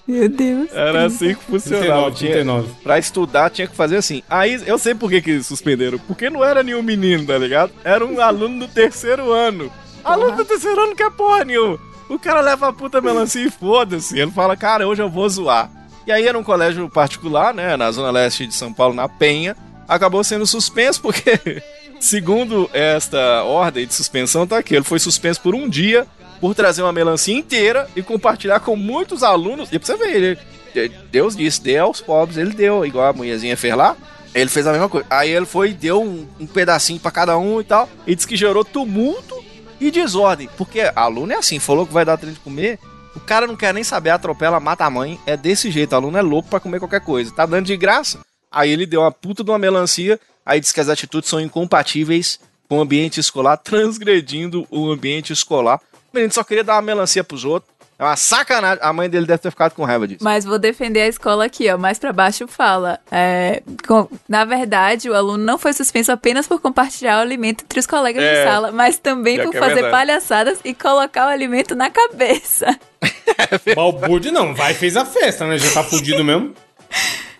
[0.08, 0.70] Meu Deus.
[0.74, 1.86] Era assim que funcionava.
[2.12, 2.70] 39, Tinha- 39.
[2.82, 4.24] Pra estudar tinha que fazer assim.
[4.30, 6.00] Aí eu sei por que, que suspenderam.
[6.00, 7.72] Porque não era nenhum menino, tá ligado?
[7.84, 9.70] Era um aluno do terceiro ano.
[10.06, 11.78] Aluno do terceiro ano que é porra nenhuma.
[12.10, 14.18] O cara leva a puta melancia e foda-se.
[14.18, 15.70] Ele fala, cara, hoje eu vou zoar.
[16.06, 17.76] E aí era um colégio particular, né?
[17.76, 19.58] Na zona leste de São Paulo, na Penha.
[19.90, 21.62] Acabou sendo suspenso porque,
[22.00, 24.76] segundo esta ordem de suspensão, tá aqui.
[24.76, 26.06] Ele foi suspenso por um dia
[26.40, 29.70] por trazer uma melancia inteira e compartilhar com muitos alunos.
[29.72, 30.40] E pra você ver, ele,
[30.74, 33.96] de- Deus disse, dê aos pobres, ele deu, igual a mulherzinha fez lá.
[34.36, 35.08] Ele fez a mesma coisa.
[35.10, 37.90] Aí ele foi e deu um, um pedacinho pra cada um e tal.
[38.06, 39.44] E disse que gerou tumulto
[39.82, 40.48] e desordem.
[40.58, 42.78] Porque aluno é assim, falou que vai dar trem de comer.
[43.16, 45.20] O cara não quer nem saber, atropela, mata a mãe.
[45.26, 47.32] É desse jeito, aluno é louco pra comer qualquer coisa.
[47.34, 48.20] Tá dando de graça.
[48.52, 50.20] Aí ele deu uma puta de uma melancia.
[50.48, 55.80] Aí disse que as atitudes são incompatíveis com o ambiente escolar, transgredindo o ambiente escolar.
[55.94, 57.76] O menino só queria dar uma melancia pros outros.
[58.00, 58.78] É uma sacanagem.
[58.84, 60.24] A mãe dele deve ter ficado com raiva disso.
[60.24, 61.78] Mas vou defender a escola aqui, ó.
[61.80, 63.00] Mais pra baixo fala.
[63.12, 67.80] é, com- na verdade, o aluno não foi suspenso apenas por compartilhar o alimento entre
[67.80, 68.46] os colegas É.
[68.46, 69.92] de sala, mas também por é fazer verdade.
[69.92, 72.80] palhaçadas e colocar o alimento na cabeça.
[73.76, 75.58] Balbúrdio não, vai fez a festa, né?
[75.58, 76.54] Já tá fudido mesmo.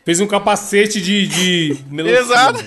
[0.04, 1.28] Fez um capacete de.
[1.28, 2.66] de melancia, Exato.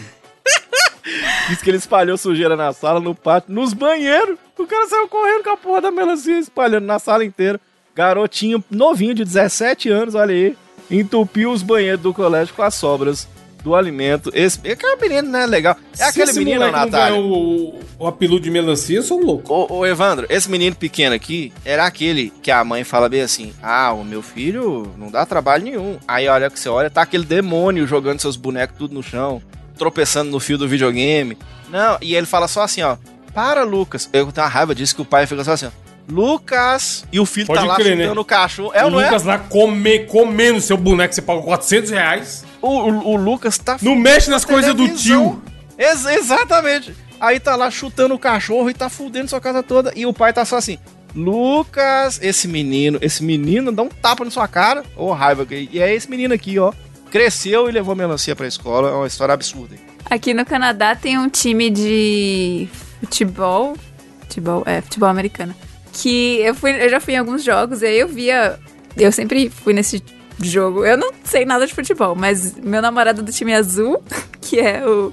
[1.50, 4.38] Diz que ele espalhou sujeira na sala, no pátio, nos banheiros.
[4.56, 7.60] O cara saiu correndo com a porra da melancia, espalhando na sala inteira.
[7.92, 10.56] Garotinho novinho de 17 anos, olha aí,
[10.88, 13.26] entupiu os banheiros do colégio com as sobras
[13.64, 14.30] do alimento.
[14.32, 15.44] Esse, aquele menino, né?
[15.44, 15.76] Legal.
[15.92, 17.20] É Se aquele menino, Natália.
[17.20, 19.52] o, o apelido de melancia, eu sou um louco.
[19.52, 23.52] Ô, ô, Evandro, esse menino pequeno aqui era aquele que a mãe fala bem assim:
[23.60, 25.98] Ah, o meu filho não dá trabalho nenhum.
[26.06, 29.42] Aí olha que você olha, tá aquele demônio jogando seus bonecos tudo no chão,
[29.80, 31.36] tropeçando no fio do videogame.
[31.70, 32.96] Não, e ele fala só assim: ó,
[33.34, 34.08] para, Lucas.
[34.12, 35.70] Eu tenho uma raiva disso que o pai fica só assim, ó.
[36.08, 37.04] Lucas!
[37.12, 38.02] E o filho Pode tá lá crer, né?
[38.04, 38.72] chutando o cachorro.
[38.74, 39.04] É o é?
[39.04, 42.44] Lucas lá come, comendo seu boneco, você paga 400 reais.
[42.60, 45.40] O, o, o Lucas tá Não mexe nas coisas do tio.
[45.78, 46.94] Ex- exatamente.
[47.18, 49.92] Aí tá lá chutando o cachorro e tá fudendo sua casa toda.
[49.96, 50.78] E o pai tá só assim.
[51.14, 54.82] Lucas, esse menino, esse menino dá um tapa na sua cara.
[54.96, 55.46] Ô, raiva.
[55.46, 56.72] que- E é esse menino aqui, ó.
[57.10, 58.90] Cresceu e levou melancia pra escola.
[58.90, 59.74] É uma história absurda.
[60.08, 62.68] Aqui no Canadá tem um time de
[63.00, 63.76] futebol.
[64.20, 65.54] Futebol, é, futebol americano.
[65.92, 68.58] Que eu, fui, eu já fui em alguns jogos e aí eu via.
[68.96, 70.02] Eu sempre fui nesse
[70.40, 70.84] jogo.
[70.84, 74.02] Eu não sei nada de futebol, mas meu namorado do time azul,
[74.40, 75.12] que é o.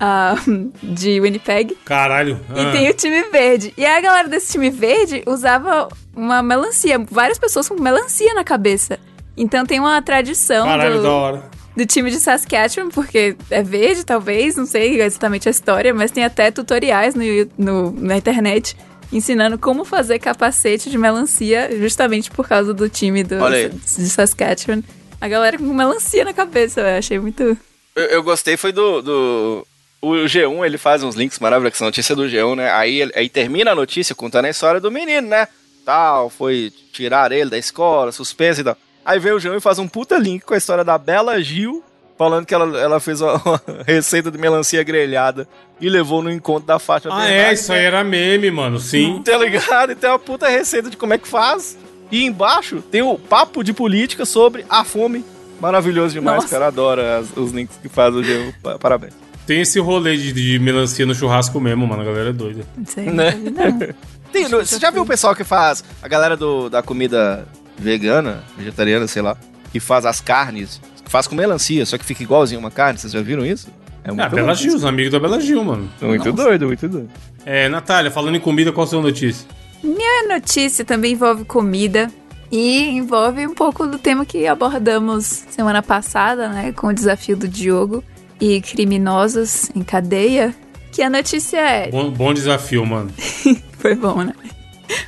[0.00, 0.34] ah,
[0.82, 2.40] de Winnipeg, Caralho.
[2.54, 2.72] e ah.
[2.72, 3.72] tem o time verde.
[3.76, 6.98] E a galera desse time verde usava uma melancia.
[7.10, 8.98] Várias pessoas com melancia na cabeça.
[9.36, 11.50] Então tem uma tradição Caralho, do, da hora.
[11.76, 16.24] do time de Saskatchewan, porque é verde, talvez, não sei exatamente a história, mas tem
[16.24, 17.22] até tutoriais no,
[17.58, 18.76] no- na internet
[19.12, 23.36] ensinando como fazer capacete de melancia, justamente por causa do time do,
[23.80, 24.82] de Saskatchewan.
[25.20, 27.56] A galera com melancia na cabeça, eu achei muito.
[27.94, 29.66] Eu, eu gostei, foi do, do.
[30.02, 32.70] O G1, ele faz uns links maravilhosos, que são notícia do G1, né?
[32.72, 35.48] Aí, ele- aí termina a notícia contando a história do menino, né?
[35.84, 38.76] Tal, foi tirar ele da escola, suspenso e tal.
[39.04, 41.82] Aí vem o G1 e faz um puta link com a história da Bela Gil,
[42.16, 45.46] falando que ela, ela fez uma, uma receita de melancia grelhada
[45.80, 48.78] e levou no encontro da Fátima Ah, é, isso aí era meme, mano.
[48.78, 49.20] Sim.
[49.24, 49.92] Tá ligado?
[49.92, 51.76] E tem uma puta receita de como é que faz.
[52.10, 55.24] E embaixo tem o papo de política sobre a fome.
[55.60, 56.48] Maravilhoso demais, Nossa.
[56.48, 56.66] cara.
[56.68, 58.54] Adoro as- os links que faz o G1.
[58.62, 59.14] Pa- Parabéns.
[59.46, 62.02] Tem esse rolê de, de melancia no churrasco mesmo, mano.
[62.02, 62.64] A galera é doida.
[62.76, 63.32] Não sei, Né?
[63.32, 63.70] não.
[63.70, 63.94] não.
[64.32, 67.46] Tem, no- você já viu o pessoal que faz, a galera do, da comida
[67.78, 69.36] vegana, vegetariana, sei lá,
[69.72, 73.12] que faz as carnes, que faz com melancia, só que fica igualzinho uma carne, vocês
[73.12, 73.68] já viram isso?
[74.04, 74.76] É Ah, Bela louco Gil, isso.
[74.78, 75.90] os amigos da Bela Gil, mano.
[76.00, 76.42] Muito Nossa.
[76.44, 77.10] doido, muito doido.
[77.46, 79.46] É, Natália, falando em comida, qual a sua notícia?
[79.82, 82.10] Minha notícia também envolve comida
[82.50, 87.48] e envolve um pouco do tema que abordamos semana passada, né, com o desafio do
[87.48, 88.02] Diogo
[88.40, 90.54] e criminosos em cadeia.
[90.92, 91.90] Que a notícia é.
[91.90, 93.10] Bom, bom desafio, mano.
[93.78, 94.32] Foi bom, né?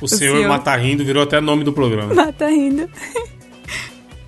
[0.01, 2.13] O, senhor, senhor- Mata Rindo virou até nome do programa.
[2.13, 2.89] Mata rindo.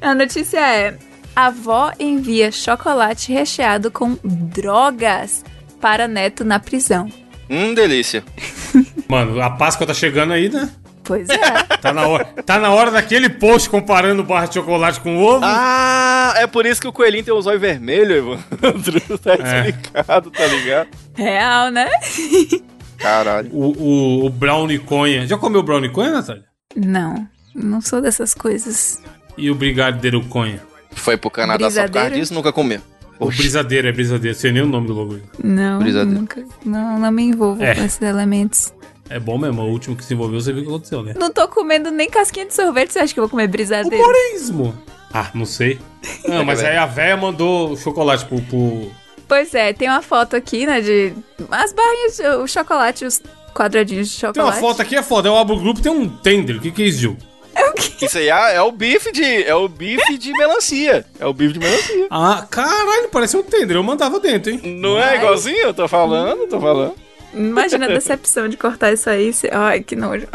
[0.01, 0.97] A notícia é:
[1.35, 5.43] avó envia chocolate recheado com drogas
[5.81, 7.09] para neto na prisão.
[7.49, 8.23] Hum, delícia.
[9.09, 10.69] Mano, a Páscoa tá chegando aí, né?
[11.03, 11.63] Pois é.
[11.81, 15.39] Tá na hora, tá na hora daquele post comparando barra de chocolate com ovo.
[15.43, 19.01] Ah, é por isso que o coelhinho tem os olhos vermelhos, Evandro.
[19.17, 19.69] tá É.
[19.69, 20.87] explicado, tá ligado?
[21.15, 21.89] Real, né?
[22.99, 23.49] Caralho.
[23.53, 25.25] O, o, o brownie conha.
[25.25, 26.43] Já comeu brownie conha, Natália?
[26.75, 29.01] Não, não sou dessas coisas.
[29.37, 30.61] E o brigadeiro conha?
[30.91, 32.15] Foi pro Canadá só por causa Brisadeiro?
[32.15, 32.81] disso, nunca comeu.
[33.19, 34.37] O brisadeiro, é brisadeiro.
[34.37, 35.23] Sei nem o nome do bagulho.
[35.43, 36.19] Não, Brisadeiro.
[36.21, 36.43] nunca.
[36.65, 37.75] Não, não me envolvo É.
[37.75, 38.73] com esses elementos.
[39.09, 41.13] É bom mesmo, o último que se envolveu, você viu o que aconteceu, né?
[41.17, 43.97] Não tô comendo nem casquinha de sorvete, você acha que eu vou comer O brisadeiro?
[44.05, 44.73] moreismo.
[45.11, 45.79] Ah, não sei.
[46.27, 48.91] Não, mas aí a véia mandou chocolate pro, pro...
[49.29, 51.13] Pois é, tem uma foto aqui, né, de
[51.51, 53.21] as barrinhas, o chocolate, os
[53.53, 54.59] quadradinhos de Tem uma chocolate.
[54.59, 55.29] foto aqui, é foda.
[55.29, 56.57] Eu abro o grupo tem um tender.
[56.57, 57.17] O que que é isso, Gil?
[57.55, 58.05] É o quê?
[58.05, 59.43] Isso aí é, é o bife de.
[59.43, 61.05] É o bife de melancia.
[61.19, 62.07] É o bife de melancia.
[62.09, 63.75] Ah, caralho, parece um tender.
[63.77, 64.61] Eu mandava dentro, hein?
[64.63, 65.57] Não é igualzinho?
[65.57, 66.95] Eu tô falando, tô falando.
[67.33, 69.31] Imagina a decepção de cortar isso aí.
[69.31, 69.49] Você...
[69.51, 70.27] Ai, que nojo.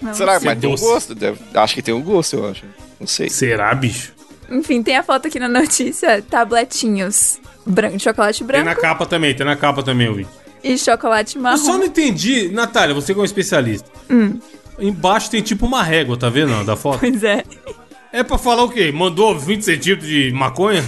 [0.00, 0.14] Não.
[0.14, 1.14] Será mas tem um gosto?
[1.14, 2.64] Deve- acho que tem um gosto, eu acho.
[3.00, 3.28] Não sei.
[3.28, 4.12] Será, bicho?
[4.50, 9.04] Enfim, tem a foto aqui na notícia, tabletinhos branco, de chocolate Tem branco na capa
[9.06, 10.26] também, tem na capa também, eu vi.
[10.64, 11.56] e chocolate Eu marrom.
[11.58, 13.90] só não entendi, Natália, você que é um especialista.
[14.78, 17.00] Embaixo tem tipo uma régua, tá vendo da foto?
[17.00, 17.44] Pois é.
[18.12, 18.90] É pra falar o quê?
[18.90, 20.82] Mandou 20 centímetros de maconha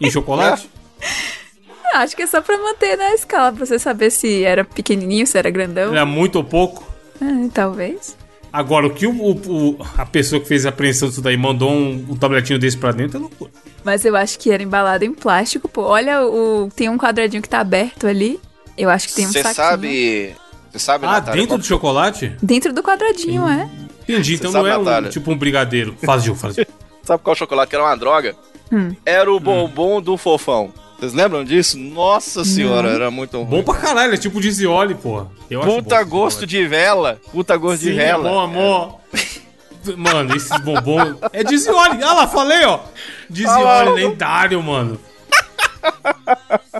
[0.00, 0.68] em chocolate?
[1.94, 5.38] Acho que é só pra manter na escala, pra você saber se era pequenininho, se
[5.38, 5.92] era grandão.
[5.92, 6.84] Era muito ou pouco?
[7.22, 8.16] Ah, talvez.
[8.56, 9.32] Agora, o que o, o-
[9.72, 12.92] o- a pessoa que fez a apreensão disso daí mandou um, um tabletinho desse pra
[12.92, 13.50] dentro é loucura.
[13.82, 15.82] Mas eu acho que era embalado em plástico, pô.
[15.82, 18.38] Olha, o tem um quadradinho que tá aberto ali.
[18.78, 19.54] Eu acho que tem um Você saquinho.
[19.56, 20.36] sabe.
[20.70, 22.32] Você sabe, Ah, Natália, dentro qual- do chocolate?
[22.40, 23.68] Dentro do quadradinho, é.
[24.08, 25.96] Entendi, então não sabe, é um, tipo um brigadeiro.
[26.04, 26.54] Faz, Gil, faz.
[27.02, 28.36] Sabe qual chocolate que era uma droga?
[28.72, 28.94] Hum.
[29.04, 30.72] Era o bombom do fofão.
[31.04, 31.78] Vocês lembram disso?
[31.78, 33.46] Nossa senhora, era muito ruim.
[33.46, 35.28] Bom pra caralho, é tipo de Zioli, porra.
[35.50, 37.20] Eu Puta bom, gosto de vela.
[37.30, 38.28] Puta gosto Sim, de vela.
[38.28, 39.00] amor, amor.
[39.98, 41.16] Mano, esses bombons.
[41.32, 42.02] É de Zioli.
[42.02, 42.80] Ah lá, falei, ó.
[43.28, 44.98] De Ah Zioli, lendário, mano.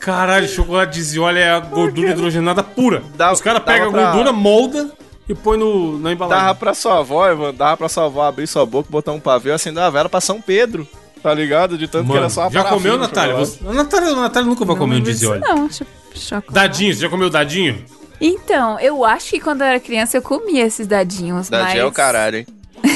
[0.00, 3.02] Caralho, chocolate de zioli é a gordura hidrogenada pura.
[3.16, 4.90] Dá- Os caras pegam a pra- gordura, molda
[5.28, 6.42] e põe no, na embalagem.
[6.46, 9.50] Dava pra sua avó, Ivan, dava pra sua avó abrir sua boca, botar um pavê
[9.50, 10.86] e acender uma vela pra São Pedro.
[11.24, 11.78] Tá ligado?
[11.78, 13.34] De tanto que Mano, era só já comeu, Natália?
[13.36, 15.40] Você- Natália, Natália nunca vai comer um dizioli.
[15.40, 16.52] Não, cho- chocolate.
[16.52, 17.82] Dadinho, você já comeu dadinho?
[18.20, 21.72] Então, eu acho que quando eu era criança eu comia esses dadinhos, Da mas...
[21.72, 22.46] Gel, caralho, hein?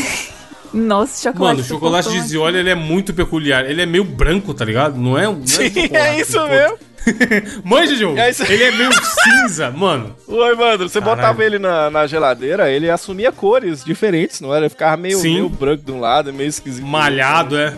[0.74, 1.56] Nossa, chocolate.
[1.56, 3.64] Mano, o chocolate de zioli ele é muito peculiar.
[3.64, 4.98] Ele é meio branco, tá ligado?
[4.98, 5.38] Não é um.
[5.38, 6.46] Não Sim, é isso pô.
[6.46, 6.78] mesmo.
[7.64, 8.18] Manja, Diogo.
[8.18, 10.14] É isso- Ele é meio cinza, mano.
[10.26, 11.16] Oi, mano, você Caralho.
[11.16, 14.66] botava ele na, na geladeira, ele assumia cores diferentes, não era?
[14.66, 16.84] Ele ficava meio, meio branco de um lado, meio esquisito.
[16.86, 17.72] Malhado, é.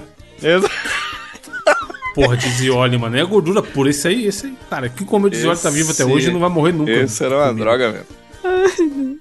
[2.14, 3.16] Porra, de zioli, mano.
[3.16, 3.90] É gordura pura.
[3.90, 4.56] Esse aí, esse aí.
[4.68, 6.90] Cara, quem comeu de zioli tá vivo até hoje e não vai morrer nunca.
[6.90, 7.64] Esse era uma Comigo.
[7.64, 9.20] droga mesmo.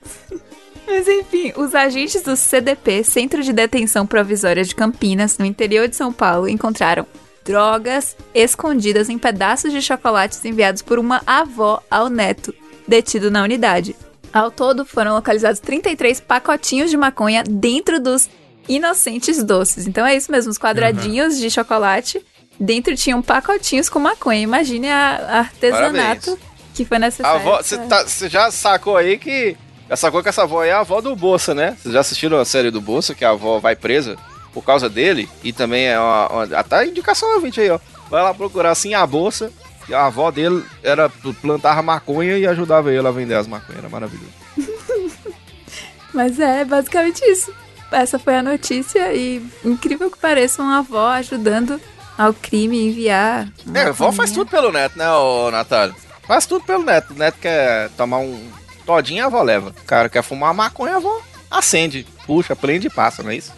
[0.88, 5.96] Mas enfim, os agentes do CDP, Centro de Detenção Provisória de Campinas, no interior de
[5.96, 7.06] São Paulo, encontraram
[7.46, 12.54] drogas escondidas em pedaços de chocolates enviados por uma avó ao neto,
[12.88, 13.96] detido na unidade.
[14.34, 18.30] Ao todo, foram localizados 33 pacotinhos de maconha dentro dos
[18.70, 19.88] inocentes doces.
[19.88, 22.24] Então é isso mesmo, os quadradinhos de chocolate.
[22.60, 24.42] Dentro tinham pacotinhos com maconha.
[24.42, 26.38] Imagine a, artesanato Parabéns.
[26.76, 27.42] que foi necessário.
[27.42, 29.58] você tá- já sacou aí que.
[29.90, 31.76] Já sacou que essa avó é a avó do Bolsa, né?
[31.82, 34.18] Vocês já assistiram a série do Bolsa, que a avó vai presa
[34.54, 35.28] por causa dele?
[35.44, 36.28] E também é uma.
[36.32, 37.80] uma até indicação ouvinte aí, ó.
[38.10, 39.52] Vai lá procurar assim a bolsa.
[39.88, 41.10] E a avó dele era
[41.42, 43.80] plantava maconha e ajudava ele a vender as maconhas.
[43.80, 44.32] Era maravilhoso.
[46.14, 47.52] Mas é basicamente isso.
[47.92, 51.80] Essa foi a notícia e incrível que pareça uma avó ajudando
[52.18, 53.48] ao crime enviar.
[53.74, 55.96] É, a avó faz tudo pelo neto, né, ô Natália?
[56.28, 57.14] Faz tudo pelo neto.
[57.14, 58.40] O neto quer tomar um
[58.86, 59.70] todinho, a avó leva.
[59.70, 63.52] O cara quer fumar maconha, a avó acende, puxa, prende e passa, não é isso?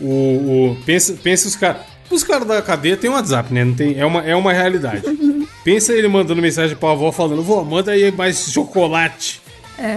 [0.00, 0.06] O,
[0.72, 1.82] o- pensa, pensa os caras.
[2.10, 3.64] Os caras da cadeia tem WhatsApp, né?
[3.64, 5.02] Não tem, é, uma, é uma realidade.
[5.64, 9.41] pensa ele mandando mensagem pra avó falando: Vó, manda aí mais chocolate.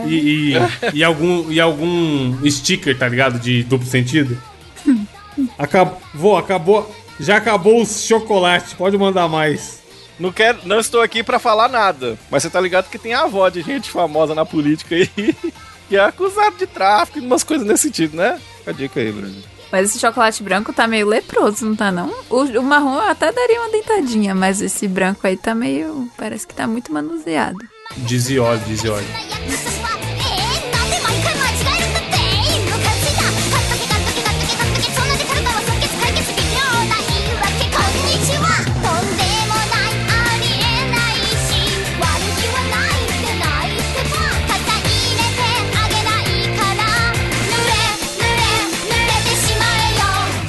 [0.07, 0.57] E, e,
[0.93, 3.39] e algum, e algum sticker, tá ligado?
[3.39, 4.38] De duplo sentido.
[5.57, 6.95] Acabou, acabou.
[7.19, 9.83] Já acabou os chocolates, pode mandar mais.
[10.19, 13.23] Não, quero, não estou aqui pra falar nada, mas você tá ligado que tem a
[13.23, 15.07] avó de gente famosa na política aí
[15.89, 18.39] que é acusado de tráfico e umas coisas nesse sentido, né?
[18.59, 19.43] Fica a dica aí, Brasil.
[19.71, 22.13] Mas esse chocolate branco tá meio leproso, não tá não?
[22.29, 26.09] O, o marrom eu até daria uma dentadinha, mas esse branco aí tá meio...
[26.17, 27.57] Parece que tá muito manuseado.
[27.93, 29.06] Dizzy Oli,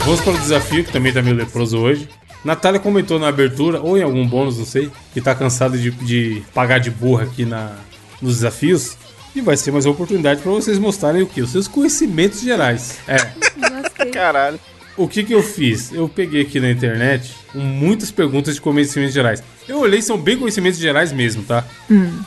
[0.07, 2.09] Vamos para o desafio, que também está meio leproso hoje.
[2.47, 6.45] Natália comentou na abertura, ou em algum bônus, não sei, que tá cansada de, de
[6.55, 7.73] pagar de burra aqui na,
[8.23, 8.97] nos desafios.
[9.35, 11.43] E vai ser mais uma oportunidade para vocês mostrarem o que?
[11.43, 12.99] Os seus conhecimentos gerais.
[13.09, 13.17] É.
[13.83, 14.13] Gostei.
[14.13, 14.61] Caralho.
[14.97, 15.93] O que que eu fiz?
[15.93, 19.43] Eu peguei aqui na internet muitas perguntas de conhecimentos gerais.
[19.69, 21.65] Eu olhei, são bem conhecimentos gerais mesmo, tá?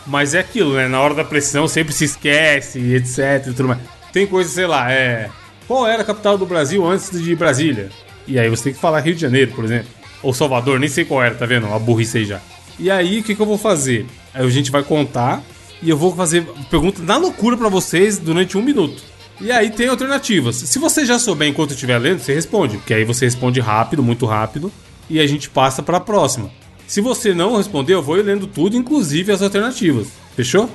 [0.06, 0.90] Mas é aquilo, né?
[0.90, 3.80] Na hora da pressão sempre se esquece, etc e tudo mais.
[4.12, 5.30] Tem coisa, sei lá, é...
[5.66, 7.90] Qual era a capital do Brasil antes de Brasília?
[8.28, 9.99] E aí você tem que falar Rio de Janeiro, por exemplo.
[10.22, 11.68] Ou Salvador, nem sei qual era, tá vendo?
[11.68, 12.42] A burrice aí já.
[12.78, 14.06] E aí, o que que eu vou fazer?
[14.34, 15.44] Aí a gente vai contar
[15.82, 19.04] e eu vou fazer pergunta na loucura pra vocês durante um minuto.
[19.42, 20.58] E aí tem alternativas.
[20.58, 22.78] Se você já souber enquanto estiver lendo, você responde.
[22.78, 24.72] Porque aí você responde rápido, muito rápido.
[25.10, 26.52] E a gente passa pra próxima.
[26.86, 30.08] Se você não responder, eu vou lendo tudo, inclusive as alternativas.
[30.36, 30.70] Fechou?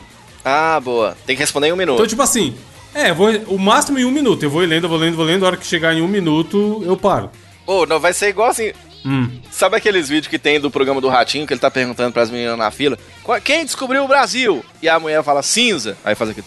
[0.44, 1.16] Ah, boa.
[1.26, 1.96] Tem que responder em um minuto.
[1.96, 2.54] Então, tipo assim,
[2.94, 4.42] é, vou, o máximo em um minuto.
[4.42, 5.44] Eu vou lendo, eu vou lendo, vou lendo.
[5.44, 7.30] A hora que chegar em um minuto, eu paro.
[7.66, 8.72] Ô, não vai ser igual assim.
[9.04, 9.28] Hum.
[9.50, 12.56] Sabe aqueles vídeos que tem do programa do Ratinho, que ele tá perguntando pras meninas
[12.56, 12.98] na fila?
[13.22, 14.64] "Qual- Quem descobriu o Brasil?
[14.82, 15.96] E a mulher fala cinza.
[16.04, 16.46] Aí faz aquilo.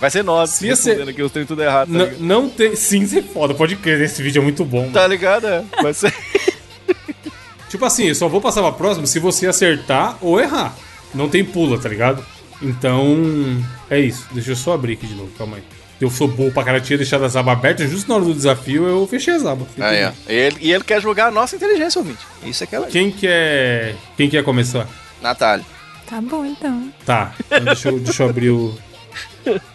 [0.00, 2.74] Vai ser nós ia ser- respondendo aqui os trem tudo errado, tá não tem.
[2.74, 4.00] Você é foda, pode crer.
[4.00, 4.90] Esse vídeo é muito bom.
[4.90, 5.46] Tá ligado?
[5.46, 5.62] É.
[5.82, 6.12] Vai ser.
[7.68, 10.74] Tipo assim, eu só vou passar pra próxima se você acertar ou errar.
[11.14, 12.24] Não tem pula, tá ligado?
[12.62, 14.26] Então, é isso.
[14.32, 15.62] Deixa eu só abrir aqui de novo, calma aí.
[16.00, 18.86] Eu sou burro pra cara, tinha deixado as abas abertas, justo na hora do desafio
[18.88, 19.68] eu fechei as abas.
[19.78, 20.12] Aí, ó.
[20.28, 22.20] E ele, e ele quer julgar a nossa inteligência, ouvinte.
[22.42, 22.90] Isso é que é legal.
[22.92, 23.94] Quem quer.
[24.16, 24.88] Quem quer começar?
[25.20, 25.64] Natália.
[26.08, 26.90] Tá bom, então.
[27.04, 28.74] Tá, então deixa, eu, deixa eu abrir o,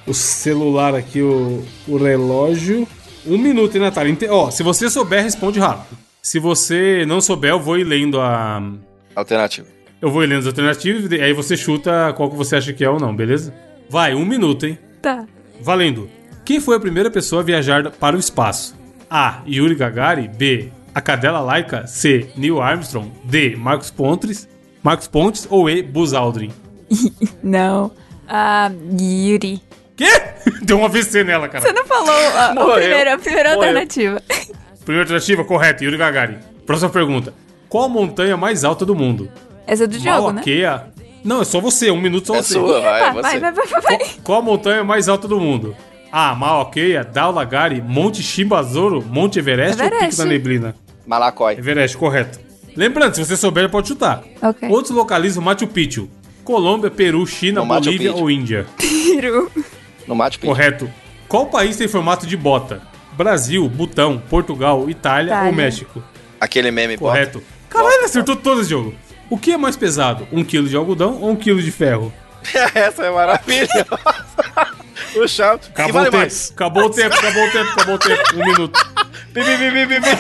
[0.06, 2.88] o celular aqui, o, o relógio.
[3.26, 4.12] Um minuto, hein, Natália?
[4.12, 5.98] Inte- Ó, se você souber, responde rápido.
[6.22, 8.62] Se você não souber, eu vou ir lendo a.
[9.16, 9.68] Alternativa.
[10.02, 12.84] Eu vou ir lendo as alternativas e aí você chuta qual que você acha que
[12.84, 13.54] é ou não, beleza?
[13.90, 14.78] Vai, um minuto, hein?
[15.02, 15.26] Tá.
[15.62, 16.10] Valendo.
[16.44, 18.76] Quem foi a primeira pessoa a viajar para o espaço?
[19.10, 19.42] A.
[19.48, 20.30] Yuri Gagarin.
[20.30, 20.72] B.
[20.94, 21.88] A cadela laica.
[21.88, 22.30] C.
[22.36, 23.12] Neil Armstrong.
[23.24, 23.56] D.
[23.56, 24.48] Marcos Pontes.
[24.84, 25.82] Marcos Pontes ou E.
[25.82, 26.52] Buzz Aldrin?
[27.44, 27.92] Não.
[28.28, 29.62] Ah, Yuri.
[29.96, 30.10] Quê?
[30.64, 31.64] Deu um AVC nela, cara.
[31.66, 33.62] Você não falou a, a primeira, a primeira Morreu.
[33.70, 34.22] alternativa.
[34.84, 36.38] Primeira alternativa, correta, Yuri Gagarin.
[36.66, 37.34] Próxima pergunta.
[37.70, 39.30] Qual a montanha mais alta do mundo?
[39.66, 40.42] Essa é do Diogo, né?
[41.26, 42.54] Não, é só você, um minuto só É você.
[42.54, 43.22] sua, vai, você.
[43.22, 44.10] vai, vai, vai, vai, vai.
[44.24, 45.76] Qual a montanha mais alta do mundo?
[46.12, 46.34] A.
[46.36, 50.10] Mauna Kea, Daulagari, Monte Shimbazoro, Monte Everest, ou Everest.
[50.12, 50.76] Pico da Neblina?
[51.06, 51.56] Malacói.
[51.58, 52.40] Everest, correto.
[52.76, 54.24] Lembrando, se você souber, pode chutar.
[54.42, 54.70] Ok.
[54.70, 56.08] Outros localizam Machu Picchu.
[56.44, 58.66] Colômbia, Peru, China, No Bolívia ou Índia?
[58.78, 59.52] Tiro.
[60.08, 60.46] No Machu Picchu.
[60.54, 60.90] Correto.
[61.28, 62.82] Qual país tem formato de bota?
[63.14, 65.50] Brasil, Butão, Portugal, Itália, Itália.
[65.50, 66.04] ou México?
[66.40, 67.12] Aquele meme bota.
[67.12, 67.44] Correto.
[67.70, 68.94] Caralho, acertou todas, jogo.
[69.36, 70.26] O que é mais pesado?
[70.32, 72.14] Um quilo de algodão ou um quilo de ferro?
[72.74, 73.86] Essa é maravilhosa.
[75.22, 75.60] o chave.
[75.66, 76.18] E Acabou vale o tempo.
[76.22, 76.52] mais.
[76.54, 78.24] Acabou o tempo, acabou o tempo, acabou o tempo.
[78.34, 78.96] Um minuto.
[79.36, 80.18] Bi, bi, bi, bi, bi, bi.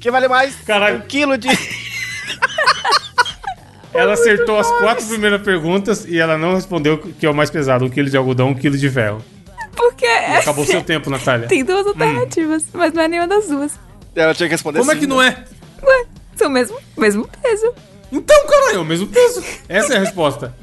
[0.00, 0.54] que vale mais?
[0.64, 0.98] Caralho.
[0.98, 1.48] Um quilo de...
[3.92, 7.50] Ela acertou as quatro primeiras perguntas e ela não respondeu o que é o mais
[7.50, 7.84] pesado.
[7.84, 9.20] Um quilo de algodão, um quilo de ferro.
[9.76, 11.48] Porque é- Acabou seu tempo, Natália.
[11.48, 13.72] tem duas alternativas, mas não é nenhuma das duas.
[14.14, 15.44] Ela tinha que responder Como é que não né?
[15.82, 15.84] é?
[15.86, 16.04] Ué,
[16.36, 17.72] são o mesmo, mesmo peso.
[18.12, 19.42] Então, caralho, é o mesmo peso.
[19.68, 20.54] Essa é a resposta.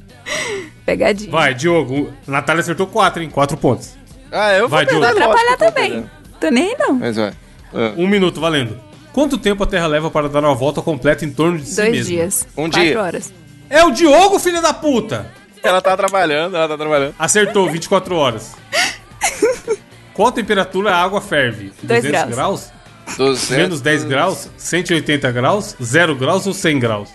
[0.85, 1.31] Pegadinha.
[1.31, 2.11] Vai, Diogo.
[2.27, 3.29] Natália acertou quatro, hein?
[3.29, 3.93] Quatro pontos.
[4.31, 5.01] Ah, eu vou Vai, Diogo.
[5.01, 5.73] Vou atrapalhar também.
[5.91, 6.11] perdendo.
[6.39, 6.93] Tô nem aí, não.
[6.93, 7.33] Mas vai.
[7.73, 7.93] Ah.
[7.97, 8.79] Um minuto, valendo.
[9.13, 11.91] Quanto tempo a Terra leva para dar uma volta completa em torno de si Dois
[11.91, 12.05] mesma?
[12.05, 12.47] dias.
[12.55, 13.01] Um quatro dia.
[13.01, 13.33] horas.
[13.69, 15.29] É o Diogo, filho da puta!
[15.63, 17.13] Ela tá trabalhando, ela tá trabalhando.
[17.19, 18.53] Acertou, 24 horas.
[20.13, 21.71] Qual temperatura a água ferve?
[21.83, 22.35] Dois 200 graus.
[22.35, 22.71] graus?
[23.17, 24.49] 200, Menos 10 graus?
[24.57, 25.75] 180 graus?
[25.81, 27.09] 0 graus ou 100 graus?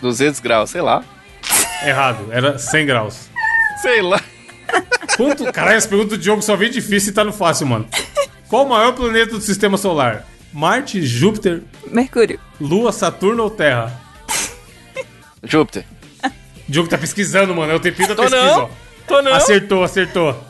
[0.00, 1.04] 200 graus, sei lá.
[1.84, 3.28] Errado, era 100 graus.
[3.82, 4.20] Sei lá.
[5.16, 5.50] Quanto...
[5.52, 7.86] Caralho, essa pergunta do Diogo só vem difícil e tá no fácil, mano.
[8.48, 10.26] Qual o maior planeta do sistema solar?
[10.52, 12.38] Marte, Júpiter, Mercúrio.
[12.60, 14.00] Lua, Saturno ou Terra?
[15.42, 15.84] Júpiter.
[16.68, 17.72] Diogo tá pesquisando, mano.
[17.72, 18.62] É o tempinho da Tô pesquisa, não.
[18.64, 18.68] ó.
[19.06, 19.34] Tô não.
[19.34, 20.42] Acertou, acertou.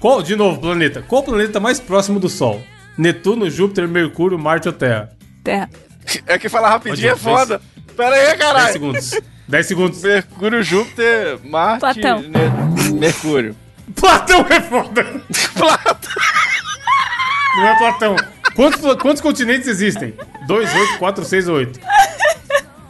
[0.00, 1.02] Qual, de novo, planeta.
[1.02, 2.62] Qual o planeta mais próximo do Sol?
[2.96, 5.10] Netuno, Júpiter, Mercúrio, Marte ou Terra?
[5.42, 5.68] Terra.
[6.26, 7.60] É que falar rapidinho é foda.
[7.96, 8.72] Pera aí, 10 caralho.
[8.72, 9.10] segundos.
[9.48, 10.02] 10 segundos.
[10.02, 11.80] Mercúrio, Júpiter, Marte...
[11.80, 12.20] Platão.
[12.20, 13.56] Ne- Mercúrio.
[13.98, 15.02] Platão é foda.
[15.56, 16.12] Platão.
[17.56, 18.16] Não é Platão.
[18.54, 20.14] Quantos, quantos continentes existem?
[20.46, 21.80] 2, 8, 4, 6 ou 8?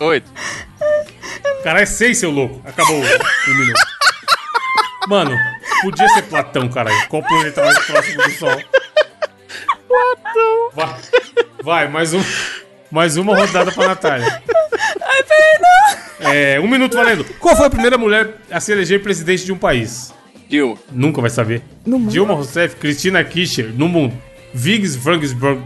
[0.00, 0.30] Oito.
[1.62, 2.60] Cara, é 6, seu louco.
[2.68, 3.80] Acabou o um minuto.
[5.08, 5.36] Mano,
[5.82, 7.08] podia ser Platão, caralho.
[7.08, 8.62] Qual o planeta mais próximo do Sol?
[10.74, 10.94] Vai,
[11.62, 12.22] vai mais, um,
[12.90, 14.42] mais uma rodada pra Natália.
[15.02, 16.30] Ai, peraí, não.
[16.30, 17.24] É, um minuto valendo.
[17.38, 20.12] Qual foi a primeira mulher a se eleger presidente de um país?
[20.48, 20.76] Dilma.
[20.90, 21.62] Nunca vai saber.
[22.08, 24.16] Dilma Rousseff, Cristina Kirchner, no mundo.
[24.52, 25.62] Viggs Frankensburg,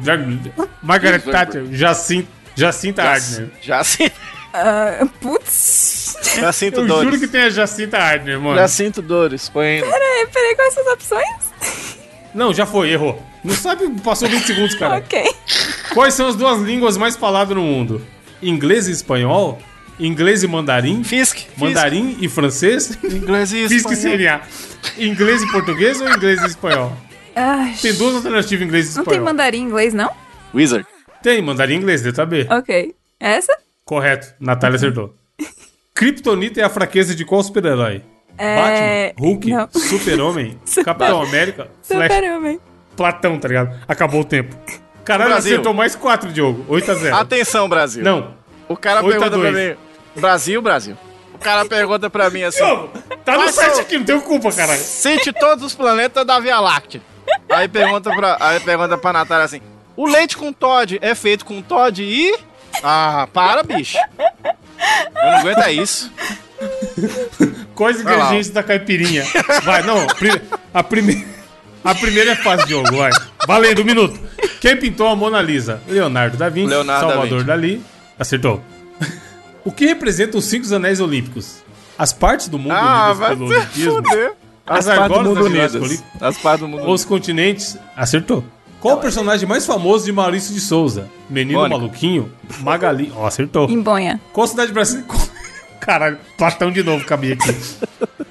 [0.82, 1.18] Margaret.
[1.20, 3.48] Thatcher, Jacinta, Jacinta Ardner.
[3.60, 4.14] Já sinto,
[4.54, 6.16] Ah, putz.
[6.40, 7.04] já sinto Eu dores.
[7.04, 8.56] juro que tem a Jacinta Ardner, mano.
[8.56, 9.48] Já sinto dores.
[9.50, 9.80] Põe.
[9.82, 11.97] Peraí, peraí, quais são as opções?
[12.38, 13.20] Não, já foi, errou.
[13.42, 14.98] Não sabe, passou 20 segundos, cara.
[14.98, 15.20] Ok.
[15.92, 18.00] Quais são as duas línguas mais faladas no mundo?
[18.40, 19.58] Inglês e espanhol?
[19.98, 21.02] Inglês e mandarim?
[21.02, 21.38] Fisk.
[21.56, 22.96] Mandarim e francês?
[23.02, 23.96] Inglês e espanhol.
[24.00, 24.40] seria
[24.96, 26.96] inglês e português ou inglês e espanhol?
[27.34, 29.24] Ai, Tem duas alternativas, inglês e não tem espanhol.
[29.24, 30.08] mandarim em inglês, não?
[30.54, 30.86] Wizard.
[31.20, 32.46] Tem, mandarim e inglês, letra B.
[32.48, 32.94] Ok.
[33.18, 33.58] Essa?
[33.84, 35.12] Correto, Natália acertou.
[35.92, 38.00] Kryptonita é a fraqueza de qual super-herói?
[38.38, 39.50] É, Batman, Hulk.
[39.88, 42.60] Super-Homem, Capitão América, Flash, Super-Homem.
[42.96, 43.78] Platão, tá ligado?
[43.86, 44.56] Acabou o tempo.
[45.04, 45.52] Caralho, Brasil.
[45.52, 46.64] acertou mais quatro, Diogo.
[46.68, 48.02] 8 a 0 Atenção, Brasil.
[48.02, 48.34] Não.
[48.68, 49.68] O cara 8 a pergunta pra 2.
[49.70, 49.76] mim.
[50.16, 50.96] Brasil, Brasil.
[51.34, 52.64] O cara pergunta pra mim assim.
[52.64, 52.90] Diogo,
[53.24, 54.80] tá no site aqui, não tenho culpa, caralho.
[54.80, 57.00] Cite todos os planetas da Via Láctea.
[57.48, 59.60] Aí pergunta pra, aí pergunta pra Natália assim:
[59.96, 62.36] O leite com Todd é feito com Todd e.
[62.82, 63.96] Ah, para, bicho.
[64.18, 66.12] Eu não aguento é isso.
[67.74, 69.24] Quais ingredientes da caipirinha?
[69.64, 70.06] Vai, não,
[70.74, 71.24] a, primeira.
[71.84, 73.10] A primeira é fácil, Diogo, vai.
[73.46, 74.18] Valendo, um minuto.
[74.60, 75.80] Quem pintou a Mona Lisa?
[75.88, 77.46] Leonardo da Vinci, Leonardo da Salvador Vinci.
[77.46, 77.82] Dali.
[78.18, 78.60] Acertou.
[79.64, 81.58] O que representa os cinco anéis olímpicos?
[81.96, 83.92] As partes do mundo Ah, unidas vai pelo olimpismo?
[83.94, 84.32] fuder.
[84.66, 86.04] As As partes do argolas mundo da unidas.
[86.20, 87.78] As partes do mundo Os continentes?
[87.96, 88.44] Acertou.
[88.80, 91.08] Qual o personagem mais famoso de Maurício de Souza?
[91.28, 91.78] Menino Mônica.
[91.78, 92.32] Maluquinho?
[92.60, 93.12] Magali?
[93.16, 93.68] Ó, acertou.
[93.68, 94.20] Embonha.
[94.32, 95.08] Qual cidade brasileira.
[95.80, 97.54] Caralho, Platão de novo cabia aqui.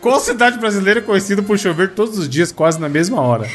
[0.02, 3.50] Qual cidade brasileira é conhecida por chover todos os dias, quase na mesma hora?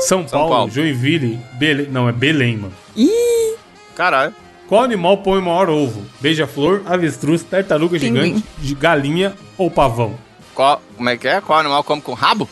[0.00, 0.70] São Paulo, Paulo.
[0.70, 1.86] Joinville, Belém.
[1.90, 2.74] Não, é Belém, mano.
[2.94, 3.54] Ih,
[3.94, 4.34] Caralho.
[4.68, 6.04] Qual animal põe o maior ovo?
[6.20, 8.24] Beija-flor, avestruz, tartaruga Pinguim.
[8.24, 10.14] gigante, de galinha ou pavão?
[10.54, 11.40] Qual, como é que é?
[11.40, 12.48] Qual animal come com rabo?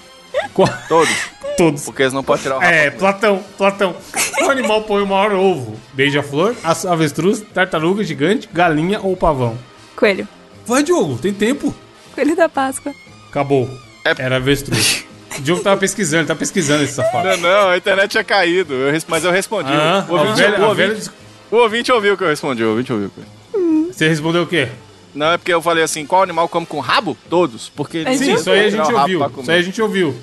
[0.55, 1.15] Qual- Todos.
[1.59, 1.85] Todos.
[1.85, 2.73] Porque eles não podem tirar o rabo.
[2.73, 3.95] É, Platão, Platão.
[4.39, 5.77] Qual animal põe o maior ovo?
[5.93, 6.55] Beija-flor,
[6.89, 9.57] avestruz, tartaruga gigante, galinha ou pavão?
[9.97, 10.27] Coelho.
[10.67, 11.75] Vai, Diogo, tem tempo.
[12.15, 12.93] Coelho da Páscoa.
[13.29, 13.69] Acabou.
[14.05, 15.05] É- Era avestruz.
[15.39, 17.29] O Diogo tava pesquisando, ele tá pesquisando esse safado.
[17.29, 19.71] Não, não, a internet tinha caído, eu res- mas eu respondi.
[19.73, 21.13] Ah, o, ouvinte, velha- o ouvinte- velha
[21.51, 23.11] o ouvinte ouviu o que eu respondi, o ouvinte ouviu.
[23.93, 24.69] Você respondeu o quê?
[25.15, 27.17] Não, é porque eu falei assim, qual animal come com rabo?
[27.31, 27.69] Todos.
[27.69, 29.21] Porque É Sim, isso aí a gente ouviu.
[29.41, 30.15] Isso aí a gente ouviu.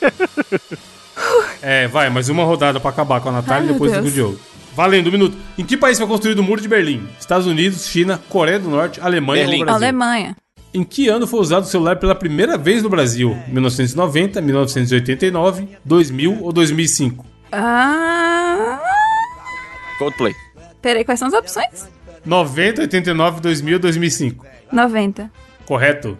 [1.62, 4.02] é, vai, mais uma rodada pra acabar com a Natália Ai, e depois com o
[4.02, 4.14] Deus.
[4.14, 4.40] Diogo.
[4.74, 5.36] Valendo, um minuto.
[5.56, 7.06] Em que país foi construído o Muro de Berlim?
[7.18, 9.60] Estados Unidos, China, Coreia do Norte, Alemanha Berlim.
[9.60, 9.86] ou Brasil?
[9.86, 10.36] Alemanha.
[10.72, 13.36] Em que ano foi usado o celular pela primeira vez no Brasil?
[13.46, 17.24] 1990, 1989, 2000 ou 2005?
[17.52, 18.80] Ah.
[19.98, 20.34] Coldplay.
[20.82, 21.88] Peraí, quais são as opções?
[22.26, 24.46] 90, 89, 2000 ou 2005?
[24.72, 25.30] 90.
[25.64, 26.18] Correto.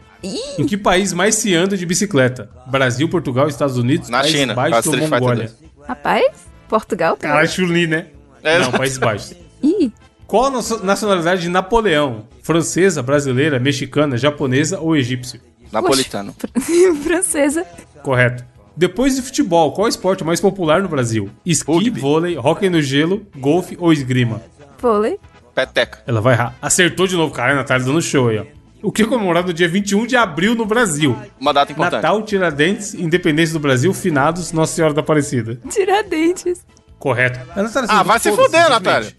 [0.58, 2.48] Em que país mais se anda de bicicleta?
[2.66, 5.48] Brasil, Portugal, Estados Unidos, Na China, Baixos ou Mongólia?
[5.48, 5.54] 2.
[5.86, 6.24] Rapaz,
[6.68, 7.16] Portugal?
[7.16, 8.06] Caralho, Chuli, né?
[8.44, 9.34] É, Não, Países Baixos.
[9.62, 9.90] Ih,
[10.26, 12.26] Qual a nacio- nacionalidade de Napoleão?
[12.42, 15.40] Francesa, brasileira, mexicana, japonesa ou egípcio?
[15.72, 16.34] Napolitano.
[17.02, 17.66] francesa.
[18.02, 18.44] Correto.
[18.76, 21.30] Depois de futebol, qual é o esporte mais popular no Brasil?
[21.46, 22.00] Esqui, Rugby.
[22.00, 24.42] vôlei, hóquei no gelo, golfe ou esgrima?
[24.78, 25.18] Vôlei.
[25.54, 26.02] Peteca.
[26.06, 26.56] Ela vai errar.
[26.60, 27.52] Acertou de novo, cara.
[27.52, 28.44] A Natália dando show aí, ó.
[28.82, 31.16] O que é comemorado no dia 21 de abril no Brasil?
[31.40, 32.02] Uma data importante.
[32.02, 35.58] Natal, Tiradentes, Independência do Brasil, Finados, Nossa Senhora da Aparecida.
[35.70, 36.66] Tiradentes.
[37.04, 37.38] Correto.
[37.54, 39.14] Natália, Ah, vai se fuder, simplesmente.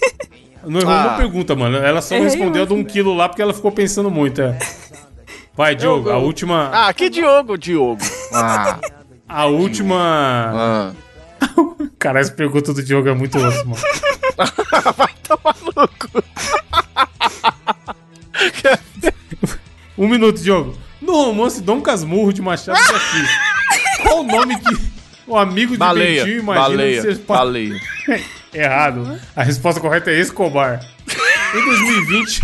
[0.64, 1.06] Não errou Ah.
[1.08, 1.76] uma pergunta, mano.
[1.76, 4.58] Ela só Errei respondeu a de um quilo lá porque ela ficou pensando muito, é.
[5.54, 6.70] Vai, Diogo, a última.
[6.72, 8.00] Ah, que Diogo, Diogo.
[8.32, 8.78] Ah,
[9.28, 9.96] A última.
[10.00, 10.92] ah.
[11.98, 13.82] Cara, essa pergunta do Diogo é muito osso, mano.
[14.96, 15.54] Vai tomar
[15.88, 16.24] cu.
[19.98, 20.74] Um minuto, Diogo.
[21.02, 23.30] No romance Dom Casmurro de Machado de Assis,
[24.02, 24.95] qual o nome que
[25.26, 26.24] o amigo de Baleia.
[26.24, 27.02] Bentinho imagina Baleia.
[27.02, 27.80] ser pa- Baleia.
[28.54, 29.20] Errado.
[29.34, 30.80] A resposta correta é Escobar.
[31.54, 32.42] Em 2020.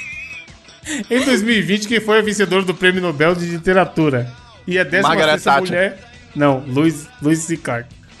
[1.10, 4.32] em 2020, quem foi a vencedora do Prêmio Nobel de Literatura?
[4.66, 5.68] E a décima Margaret sexta Thatcher.
[5.76, 6.10] mulher.
[6.34, 7.46] Não, Luiz, Luiz.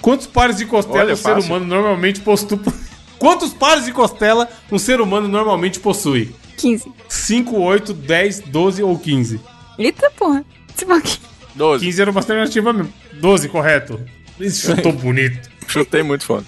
[0.00, 1.42] Quantos pares de costela Olha, o ser fácil.
[1.50, 2.58] humano normalmente possui?
[3.18, 6.34] Quantos pares de costela um ser humano normalmente possui?
[6.56, 6.90] 15.
[7.08, 9.40] 5, 8, 10, 12 ou 15?
[9.78, 10.44] Eita porra.
[10.74, 11.18] Esse pouquinho.
[11.54, 11.84] 12.
[11.84, 12.92] 15 era uma alternativa mesmo.
[13.20, 14.00] 12, correto.
[14.38, 15.48] Isso chutou bonito.
[15.66, 16.44] Chutei muito foda.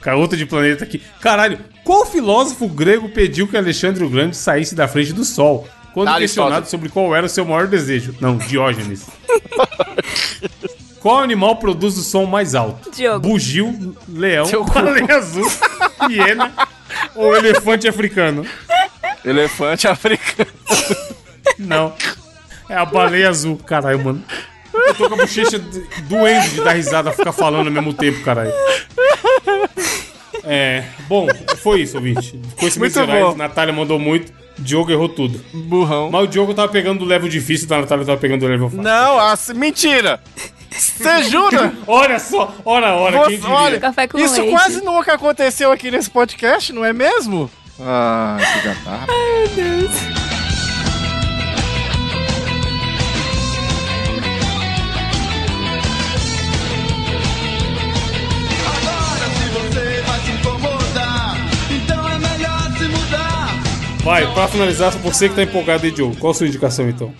[0.00, 1.02] Cara, outra de planeta aqui.
[1.20, 5.66] Caralho, qual filósofo grego pediu que Alexandre o Grande saísse da frente do Sol?
[5.92, 6.30] Quando Aristóteles.
[6.30, 8.14] questionado sobre qual era o seu maior desejo.
[8.20, 9.06] Não, Diógenes.
[11.00, 12.90] qual animal produz o som mais alto?
[12.90, 13.26] Diogo.
[13.26, 15.50] Bugio, leão, baleia azul,
[16.10, 16.52] hiena
[17.14, 18.46] ou elefante africano?
[19.24, 20.50] Elefante africano.
[21.58, 21.94] Não.
[22.68, 24.22] É a baleia azul, caralho, mano.
[24.88, 28.22] Eu tô com a bochecha d- doendo de dar risada, ficar falando ao mesmo tempo,
[28.22, 28.52] caralho.
[30.44, 30.84] É.
[31.08, 31.26] Bom,
[31.62, 32.40] foi isso, ouvinte.
[32.58, 33.34] Conhecimentos Muito gerais, bom.
[33.36, 35.40] Natália mandou muito, Diogo errou tudo.
[35.52, 36.10] Burrão.
[36.10, 38.82] Mas o Diogo tava pegando o level difícil, da Natália tava pegando o level fácil.
[38.82, 40.20] Não, assim, mentira.
[40.70, 41.72] Você jura?
[41.86, 42.92] Olha só, ora,
[43.26, 43.54] quem Você, diria?
[43.54, 44.50] olha, Café com isso leite.
[44.50, 47.50] quase nunca aconteceu aqui nesse podcast, não é mesmo?
[47.80, 49.06] Ah, que gatarra.
[49.06, 50.25] Meu Deus.
[64.06, 66.14] Vai, pra finalizar, você que tá empolgado aí, Diogo.
[66.14, 67.12] Qual a sua indicação, então?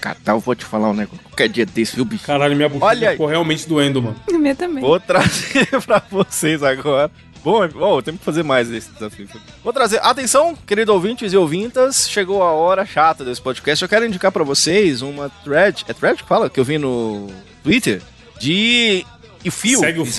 [0.00, 1.22] Catar, eu vou te falar um negócio.
[1.22, 2.26] Qualquer dia desse, viu, bicho?
[2.26, 3.14] Caralho, minha bochecha Olha aí.
[3.14, 4.16] ficou realmente doendo, mano.
[4.28, 4.82] Minha também.
[4.82, 7.12] Vou trazer pra vocês agora.
[7.44, 9.28] Bom, bom, temos que fazer mais esse desafio.
[9.62, 10.00] Vou trazer.
[10.02, 13.80] Atenção, querido ouvintes e ouvintas, chegou a hora chata desse podcast.
[13.80, 15.84] Eu quero indicar pra vocês uma thread.
[15.86, 16.50] É thread que fala?
[16.50, 17.28] Que eu vi no
[17.62, 18.02] Twitter.
[18.40, 19.06] De.
[19.44, 19.78] E fio.
[19.78, 20.12] Segue o fio.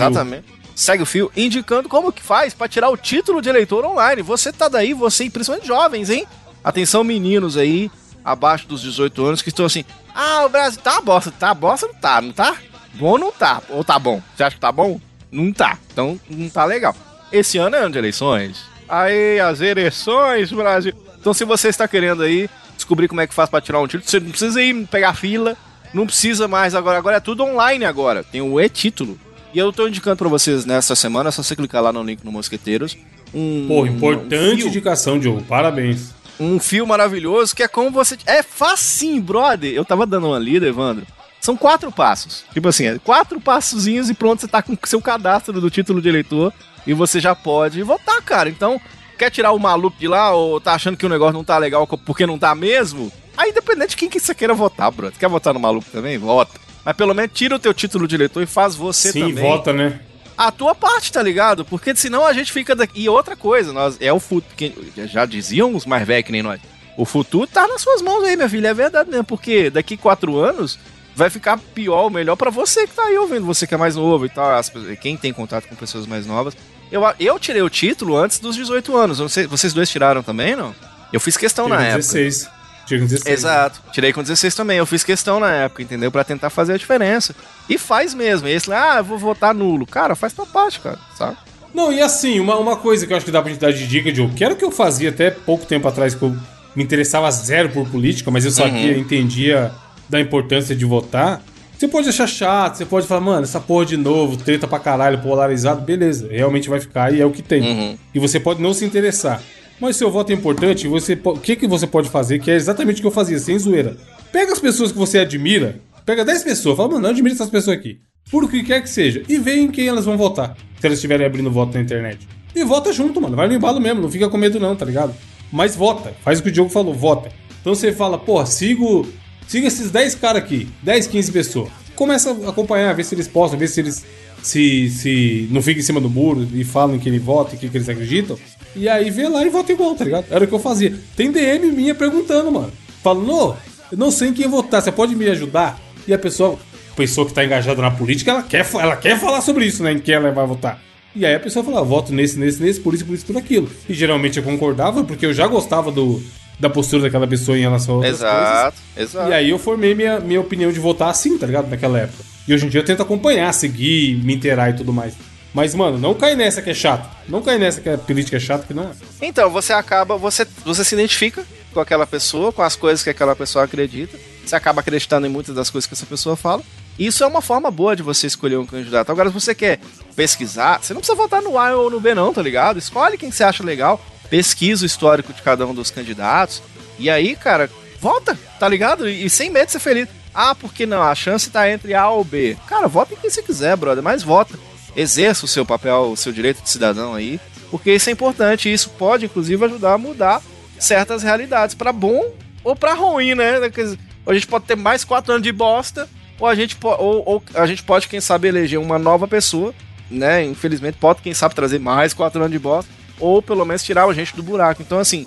[0.76, 4.22] Segue o fio, indicando como que faz pra tirar o título de eleitor online.
[4.22, 6.28] Você tá daí, você, principalmente jovens, hein?
[6.64, 7.92] Atenção, meninos aí,
[8.24, 9.86] abaixo dos 18 anos, que estão assim.
[10.16, 11.32] Ah, o Brasil tá bosta.
[11.32, 12.56] Tá bosta, não tá, não tá?
[12.96, 13.62] Bom não tá.
[13.70, 14.22] Ou tá bom?
[14.36, 15.00] Você acha que tá bom?
[15.32, 15.78] Não tá.
[15.92, 16.96] Então não tá legal.
[17.32, 18.64] Esse ano é ano de eleições.
[18.88, 20.94] Aí, as eleições, Brasil.
[21.20, 24.10] Então, se você está querendo aí descobrir como é que faz pra tirar um título,
[24.10, 25.58] você não precisa ir pegar fila,
[25.94, 26.98] não precisa mais agora.
[26.98, 28.24] Agora é tudo online agora.
[28.24, 29.20] Tem o e-título.
[29.54, 32.24] E eu tô indicando pra vocês nessa semana, é só você clicar lá no link
[32.24, 32.98] no Mosqueteiros.
[33.34, 35.44] Um, Pô, um importante fio indicação, Diogo.
[35.44, 36.10] Parabéns.
[36.40, 38.18] um fio maravilhoso que é como você.
[38.26, 39.72] É facinho, brother.
[39.72, 41.06] Eu tava dando uma lida, Evandro.
[41.40, 42.44] São quatro passos.
[42.54, 46.10] Tipo assim, é quatro passozinhos e pronto, você tá com seu cadastro do título de
[46.10, 46.54] eleitor
[46.88, 48.50] e você já pode votar, cara.
[48.50, 48.80] Então,
[49.18, 51.86] quer tirar o maluco de lá ou tá achando que o negócio não tá legal
[51.86, 53.12] porque não tá mesmo?
[53.36, 55.20] Aí, independente de quem que você queira votar, brother.
[55.20, 56.18] Quer votar no maluco também?
[56.18, 56.60] Vota.
[56.86, 59.72] Mas pelo menos tira o teu título de eleitor e faz você Sim, também vota,
[59.72, 60.00] né?
[60.38, 61.64] a tua parte, tá ligado?
[61.64, 63.04] Porque senão a gente fica daqui.
[63.04, 64.74] E outra coisa, nós é o futuro.
[65.06, 66.60] Já diziam os mais velhos que nem nós.
[66.98, 68.70] O futuro tá nas suas mãos aí, minha filha.
[68.70, 69.24] É verdade mesmo.
[69.24, 70.78] Porque daqui quatro anos
[71.16, 73.96] vai ficar pior ou melhor pra você que tá aí ouvindo, você que é mais
[73.96, 74.56] novo e tal.
[74.56, 76.56] as quem tem contato com pessoas mais novas.
[76.92, 79.32] Eu, eu tirei o título antes dos 18 anos.
[79.32, 80.76] Sei- vocês dois tiraram também, não?
[81.14, 82.14] Eu fiz questão na Tirei com época.
[82.14, 82.50] 16.
[82.86, 83.40] Tirei com 16.
[83.40, 83.82] Exato.
[83.92, 84.78] Tirei com 16 também.
[84.78, 86.12] Eu fiz questão na época, entendeu?
[86.12, 87.36] Pra tentar fazer a diferença.
[87.70, 88.48] E faz mesmo.
[88.48, 89.86] E esse, ah, eu vou votar nulo.
[89.86, 91.38] Cara, faz tua parte, cara, sabe?
[91.74, 93.88] Não, e assim, uma, uma coisa que eu acho que dá pra gente dar de
[93.88, 96.36] dica, Diogo, que era o que eu fazia até pouco tempo atrás, que eu
[96.76, 99.72] me interessava zero por política, mas eu sabia, entendia
[100.08, 101.42] da importância de votar.
[101.78, 105.20] Você pode achar chato, você pode falar, mano, essa porra de novo, treta pra caralho,
[105.20, 107.98] polarizado, beleza, realmente vai ficar e é o que tem.
[108.14, 109.42] E você pode não se interessar.
[109.84, 113.02] Mas seu voto é importante, o que, que você pode fazer, que é exatamente o
[113.02, 113.98] que eu fazia, sem zoeira.
[114.32, 117.80] Pega as pessoas que você admira, pega 10 pessoas, fala, mano, eu admiro essas pessoas
[117.80, 118.00] aqui.
[118.32, 119.24] Por que quer que seja.
[119.28, 120.56] E vê em quem elas vão votar.
[120.80, 122.26] Se elas estiverem abrindo voto na internet.
[122.56, 123.36] E vota junto, mano.
[123.36, 124.02] Vai no embalo mesmo.
[124.02, 125.14] Não fica com medo, não, tá ligado?
[125.52, 126.14] Mas vota.
[126.24, 127.30] Faz o que o Diogo falou, vota.
[127.60, 129.06] Então você fala, porra, sigo.
[129.50, 130.70] Siga esses 10 caras aqui.
[130.82, 131.70] 10, 15 pessoas.
[131.94, 134.06] Começa a acompanhar, ver se eles postam, ver se eles.
[134.42, 137.68] Se, se não fica em cima do muro e falam que ele vota e que,
[137.68, 138.38] que eles acreditam.
[138.76, 140.26] E aí vê lá e vota igual, tá ligado?
[140.30, 140.94] Era o que eu fazia.
[141.16, 142.72] Tem DM minha perguntando, mano.
[143.04, 143.56] Falando, "Ô,
[143.92, 145.80] eu não sei em quem votar, você pode me ajudar?
[146.08, 146.58] E a pessoa,
[146.92, 149.92] a pessoa que tá engajada na política, ela quer, ela quer falar sobre isso, né?
[149.94, 150.82] Em quem ela vai votar.
[151.16, 153.38] E aí a pessoa fala, "Ah, voto nesse, nesse, nesse, por isso, por isso, por
[153.38, 153.70] aquilo.
[153.88, 156.22] E geralmente eu concordava, porque eu já gostava do,
[156.60, 158.38] da postura daquela pessoa em relação a outras coisas.
[158.38, 159.30] Exato, exato.
[159.30, 161.70] E aí eu formei minha, minha opinião de votar assim, tá ligado?
[161.70, 162.24] Naquela época.
[162.48, 165.14] E hoje em dia eu tento acompanhar, seguir, me inteirar e tudo mais.
[165.54, 167.08] Mas, mano, não cai nessa que é chato.
[167.28, 168.92] Não cai nessa que a política é chata, que não é.
[169.22, 173.36] Então, você acaba, você, você se identifica com aquela pessoa, com as coisas que aquela
[173.36, 174.18] pessoa acredita.
[174.44, 176.64] Você acaba acreditando em muitas das coisas que essa pessoa fala.
[176.98, 179.12] Isso é uma forma boa de você escolher um candidato.
[179.12, 179.80] Agora, se você quer
[180.16, 182.78] pesquisar, você não precisa votar no A ou no B, não, tá ligado?
[182.78, 186.62] Escolhe quem você acha legal, pesquisa o histórico de cada um dos candidatos.
[187.00, 189.08] E aí, cara, vota, tá ligado?
[189.08, 190.08] E, e sem medo de ser feliz.
[190.34, 191.02] Ah, porque não?
[191.02, 192.58] A chance tá entre A ou B.
[192.68, 194.58] Cara, vota em quem você quiser, brother, mas vota.
[194.96, 197.40] Exerça o seu papel, o seu direito de cidadão aí,
[197.72, 198.72] porque isso é importante.
[198.72, 200.42] Isso pode, inclusive, ajudar a mudar
[200.80, 202.32] certas realidades, pra bom
[202.64, 203.60] ou pra ruim, né?
[203.70, 206.08] Dizer, A gente pode ter mais quatro anos de bosta,
[206.40, 209.74] ou a gente, ou, ou a gente pode, quem sabe, eleger uma nova pessoa,
[210.10, 210.44] né?
[210.44, 214.14] Infelizmente, pode, quem sabe, trazer mais quatro anos de bosta, ou pelo menos tirar a
[214.14, 214.82] gente do buraco.
[214.82, 215.26] Então, assim,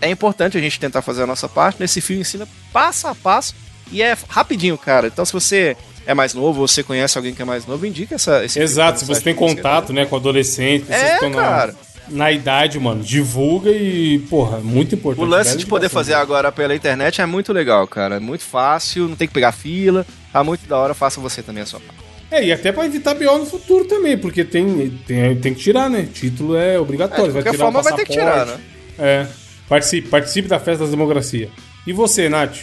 [0.00, 1.80] é importante a gente tentar fazer a nossa parte.
[1.80, 3.54] Nesse filme ensina passo a passo
[3.90, 5.06] e é rapidinho, cara.
[5.06, 5.76] Então, se você
[6.06, 8.44] é mais novo, você conhece alguém que é mais novo, indica essa.
[8.44, 11.72] Esse Exato, se você tem contato, né, com adolescente, É, na,
[12.08, 15.24] na idade, mano, divulga e, porra, muito importante.
[15.24, 18.16] O lance de poder fazer agora pela internet é muito legal, cara.
[18.16, 20.06] É muito fácil, não tem que pegar fila.
[20.32, 22.00] Tá muito da hora, faça você também a sua parte.
[22.30, 25.90] É, e até pra evitar BO no futuro também, porque tem, tem, tem que tirar,
[25.90, 26.08] né?
[26.12, 27.24] Título é obrigatório.
[27.24, 28.62] É, de vai qualquer tirar o forma vai ter que tirar, passaporte.
[28.98, 29.26] É.
[29.68, 31.48] Participe, participe da festa da democracia.
[31.86, 32.58] E você, Nath?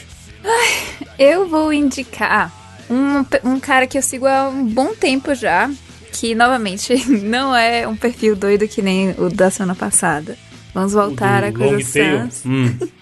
[1.19, 2.51] Eu vou indicar
[2.89, 5.69] um, um cara que eu sigo há um bom tempo já,
[6.11, 10.37] que novamente não é um perfil doido que nem o da semana passada.
[10.73, 12.19] Vamos voltar a Do Long coisas Tail?
[12.19, 12.43] sãs.
[12.45, 12.77] Hum.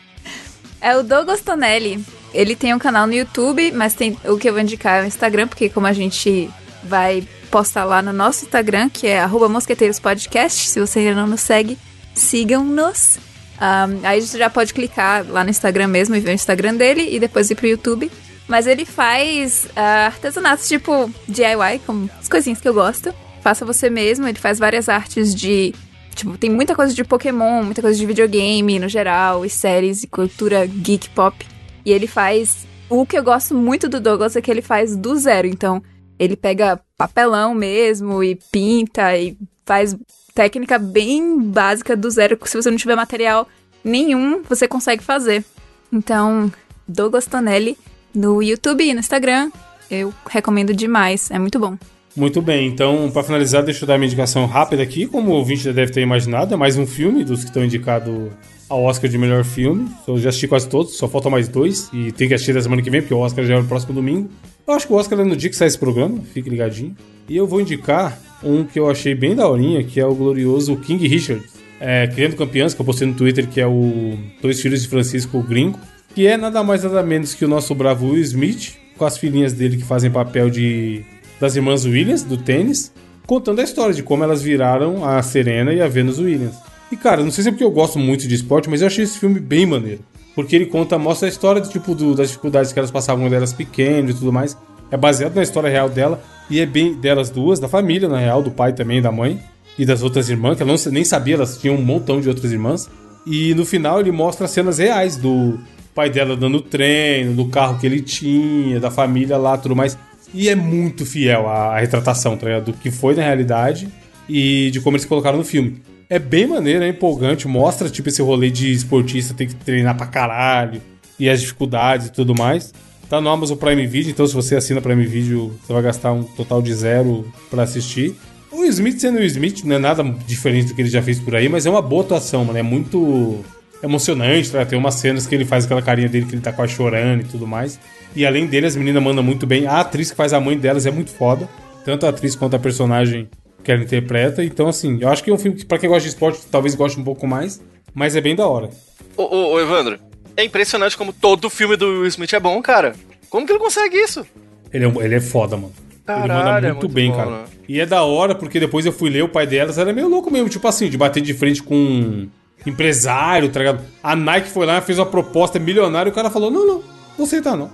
[0.81, 2.05] É o Douglas Tonelli.
[2.31, 5.07] Ele tem um canal no YouTube, mas tem o que eu vou indicar é o
[5.07, 6.47] Instagram, porque como a gente
[6.83, 11.27] vai postar lá no nosso Instagram, que é arroba Mosqueteiros Podcast, se você ainda não
[11.27, 11.75] nos segue,
[12.13, 13.17] sigam-nos.
[13.59, 17.07] Ahn, aí você já pode clicar lá no Instagram mesmo e ver o Instagram dele
[17.09, 18.11] e depois ir pro YouTube.
[18.47, 23.13] Mas ele faz ah, artesanatos tipo DIY, como as coisinhas que eu gosto.
[23.41, 25.73] Faça você mesmo, ele faz várias artes de
[26.15, 30.07] Tipo, tem muita coisa de Pokémon, muita coisa de videogame no geral, e séries e
[30.07, 31.45] cultura geek pop.
[31.85, 32.65] E ele faz.
[32.89, 35.45] O que eu gosto muito do Douglas é que ele faz do zero.
[35.45, 35.83] Então,
[36.17, 39.95] ele pega papelão mesmo e pinta e faz
[40.33, 42.39] técnica bem básica do zero.
[42.45, 43.47] Se você não tiver material
[43.83, 45.43] nenhum, você consegue fazer.
[45.91, 46.51] Então,
[46.87, 47.77] Douglas Tonelli
[48.15, 49.51] no YouTube e no Instagram,
[49.89, 51.29] eu recomendo demais.
[51.29, 51.77] É muito bom.
[52.15, 55.05] Muito bem, então, pra finalizar, deixa eu dar minha indicação rápida aqui.
[55.05, 58.31] Como o ouvinte já deve ter imaginado, é mais um filme dos que estão indicados
[58.69, 59.89] ao Oscar de melhor filme.
[60.07, 61.89] Eu já assisti quase todos, só faltam mais dois.
[61.91, 63.93] E tem que assistir da semana que vem, porque o Oscar já é no próximo
[63.93, 64.29] domingo.
[64.65, 66.95] Eu acho que o Oscar é no dia que sai esse programa, fique ligadinho.
[67.27, 71.05] E eu vou indicar um que eu achei bem daorinha, que é o glorioso King
[71.07, 71.43] Richard.
[71.79, 75.41] É, Criando Campeãs, que eu postei no Twitter, que é o Dois Filhos de Francisco
[75.43, 75.77] Gringo.
[76.15, 79.53] Que é nada mais nada menos que o nosso bravo Will Smith, com as filhinhas
[79.53, 81.03] dele que fazem papel de
[81.39, 82.93] das irmãs Williams, do tênis,
[83.27, 86.55] contando a história de como elas viraram a Serena e a Venus Williams.
[86.89, 89.03] E cara, não sei se é porque eu gosto muito de esporte, mas eu achei
[89.03, 89.99] esse filme bem maneiro.
[90.33, 93.51] Porque ele conta, mostra a história tipo, do- das dificuldades que elas passavam quando elas
[93.51, 94.57] pequenas e tudo mais.
[94.89, 98.41] É baseado na história real dela e é bem delas duas, da família, na real,
[98.41, 99.41] do pai também, da mãe
[99.77, 102.51] e das outras irmãs, que ela não, nem sabia, elas tinham um montão de outras
[102.53, 102.89] irmãs.
[103.25, 105.59] E no final ele mostra cenas reais do
[105.95, 109.97] pai dela dando treino, do carro que ele tinha, da família lá, tudo mais.
[110.33, 112.65] E é muito fiel à, à retratação, tá ligado?
[112.65, 113.87] Do que foi na realidade
[114.27, 115.81] e de como eles colocaram no filme.
[116.09, 120.05] É bem maneiro, é empolgante, mostra tipo esse rolê de esportista tem que treinar pra
[120.05, 120.81] caralho
[121.17, 122.73] e as dificuldades e tudo mais.
[123.09, 126.23] Tá no Amazon Prime Video, então se você assina Prime Video, você vai gastar um
[126.23, 128.15] total de zero pra assistir.
[128.51, 131.35] O Smith sendo o Smith, não é nada diferente do que ele já fez por
[131.35, 132.57] aí, mas é uma boa atuação, mano.
[132.57, 133.43] É muito
[133.85, 134.65] emocionante, tá?
[134.65, 137.25] Tem umas cenas que ele faz aquela carinha dele que ele tá quase chorando e
[137.25, 137.79] tudo mais.
[138.15, 139.67] E além dele, as meninas mandam muito bem.
[139.67, 141.47] A atriz que faz a mãe delas é muito foda.
[141.83, 143.29] Tanto a atriz quanto a personagem
[143.63, 144.43] que ela interpreta.
[144.43, 146.75] Então, assim, eu acho que é um filme que, pra quem gosta de esporte, talvez
[146.75, 147.61] goste um pouco mais.
[147.93, 148.69] Mas é bem da hora.
[149.17, 149.99] Ô, ô, ô, Evandro,
[150.35, 152.93] é impressionante como todo filme do Will Smith é bom, cara.
[153.29, 154.25] Como que ele consegue isso?
[154.71, 155.73] Ele é, ele é foda, mano.
[155.77, 157.31] ele Caralho, manda é muito, muito bem, bom, cara.
[157.31, 157.43] né?
[157.67, 160.31] E é da hora, porque depois eu fui ler o pai delas, era meio louco
[160.31, 162.27] mesmo, tipo assim, de bater de frente com
[162.65, 163.83] empresário, tá ligado?
[164.03, 166.83] A Nike foi lá, fez uma proposta milionária e o cara falou: não, não,
[167.17, 167.69] não aceitar não.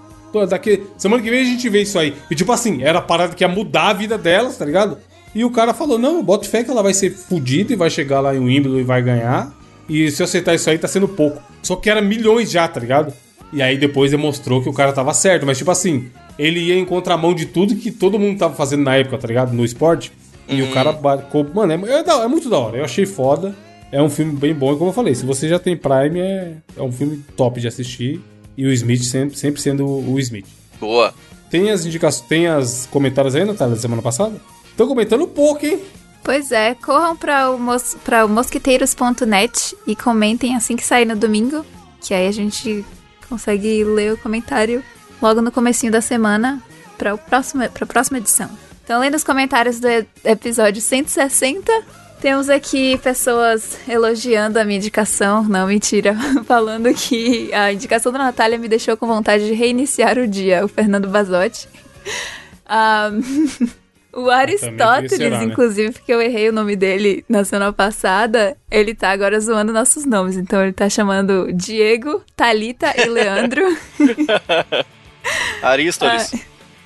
[0.47, 2.15] Daqui, semana que vem a gente vê isso aí.
[2.29, 4.97] E tipo assim, era a parada que ia mudar a vida delas, tá ligado?
[5.33, 8.19] E o cara falou: não, bota fé que ela vai ser fodida e vai chegar
[8.19, 9.53] lá em Wimbledon e vai ganhar.
[9.89, 11.41] E se eu aceitar isso aí, tá sendo pouco.
[11.61, 13.13] Só que era milhões já, tá ligado?
[13.51, 15.45] E aí depois demonstrou que o cara tava certo.
[15.45, 16.09] Mas, tipo assim,
[16.39, 19.53] ele ia em contramão de tudo que todo mundo tava fazendo na época, tá ligado?
[19.53, 20.11] No esporte.
[20.47, 20.97] E o cara.
[21.53, 22.77] Mano, é, é é muito da hora.
[22.77, 23.55] Eu achei foda.
[23.91, 24.73] É um filme bem bom.
[24.73, 27.67] E como eu falei, se você já tem Prime, é, é um filme top de
[27.67, 28.21] assistir.
[28.57, 30.45] E o Smith sempre, sempre sendo o Smith.
[30.79, 31.13] Boa.
[31.49, 34.35] Tem as indicações, tem as comentários aí, Natália, da semana passada?
[34.77, 35.81] Tô comentando pouco, hein?
[36.23, 41.65] Pois é, corram para o, mos o mosquiteiros.net e comentem assim que sair no domingo,
[41.99, 42.85] que aí a gente
[43.27, 44.83] consegue ler o comentário
[45.21, 46.61] logo no comecinho da semana
[46.97, 48.49] para a próxima edição.
[48.83, 51.71] Então, lendo os comentários do e- episódio 160,
[52.21, 56.15] temos aqui pessoas elogiando a minha indicação, não, mentira,
[56.45, 60.67] falando que a indicação da Natália me deixou com vontade de reiniciar o dia, o
[60.67, 61.67] Fernando Bazotti.
[62.63, 63.09] Ah,
[64.13, 65.45] o Aristóteles, será, né?
[65.45, 70.05] inclusive, porque eu errei o nome dele na semana passada, ele tá agora zoando nossos
[70.05, 70.37] nomes.
[70.37, 73.63] Então ele tá chamando Diego, Talita e Leandro.
[75.63, 76.35] Arístoteles.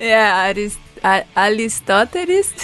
[0.00, 2.54] é, Aris, a, Aristóteles.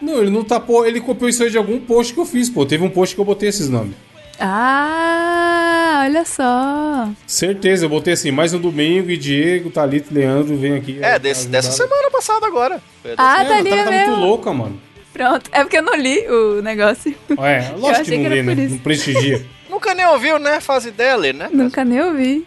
[0.00, 0.86] Não, ele não tapou.
[0.86, 2.64] Ele copiou isso aí de algum post que eu fiz, pô.
[2.64, 3.94] Teve um post que eu botei esses nomes.
[4.40, 7.08] ah, olha só.
[7.26, 10.98] Certeza, eu botei assim, mais um domingo e Diego, Thalita e Leandro vem aqui.
[11.02, 12.80] É, desse- dessa semana passada agora.
[13.02, 14.24] Foi Ah, tá a ali Natália tá muito mesmo.
[14.26, 14.80] louca, mano.
[15.12, 15.50] Pronto.
[15.52, 17.14] É porque eu não li o negócio.
[17.38, 18.54] É, lógico que não que lê, né?
[18.70, 19.44] Não prestigia.
[19.68, 20.60] Nunca nem ouviu, né?
[20.60, 21.48] Fase dela, né?
[21.52, 22.46] Nunca nem ouvi.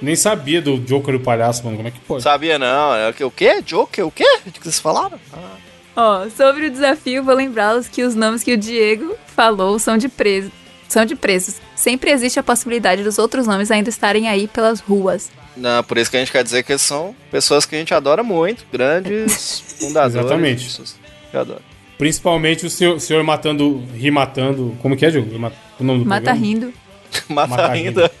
[0.00, 1.76] Nem sabia do Joker e o palhaço, mano.
[1.76, 2.22] Como é que pode?
[2.22, 2.94] Sabia não.
[2.94, 3.08] É?
[3.24, 3.62] O quê?
[3.64, 4.06] Joker?
[4.06, 4.24] O quê?
[4.46, 5.18] O que vocês falaram?
[5.32, 5.56] Ah.
[5.96, 10.08] Ó, sobre o desafio, vou lembrá-los que os nomes que o Diego falou são de
[10.08, 10.50] presos.
[10.88, 11.56] São de presos.
[11.74, 15.30] Sempre existe a possibilidade dos outros nomes ainda estarem aí pelas ruas.
[15.56, 18.22] Não, por isso que a gente quer dizer que são pessoas que a gente adora
[18.22, 18.64] muito.
[18.72, 20.24] Grandes fundadores.
[20.26, 20.64] Exatamente.
[20.64, 20.96] pessoas
[21.30, 21.60] que adora.
[21.98, 24.76] Principalmente o senhor, senhor matando, rimatando.
[24.82, 25.30] Como que é, Diogo?
[25.78, 26.46] O nome do Mata programa?
[26.46, 26.72] rindo.
[27.28, 28.10] Mata, Mata ainda.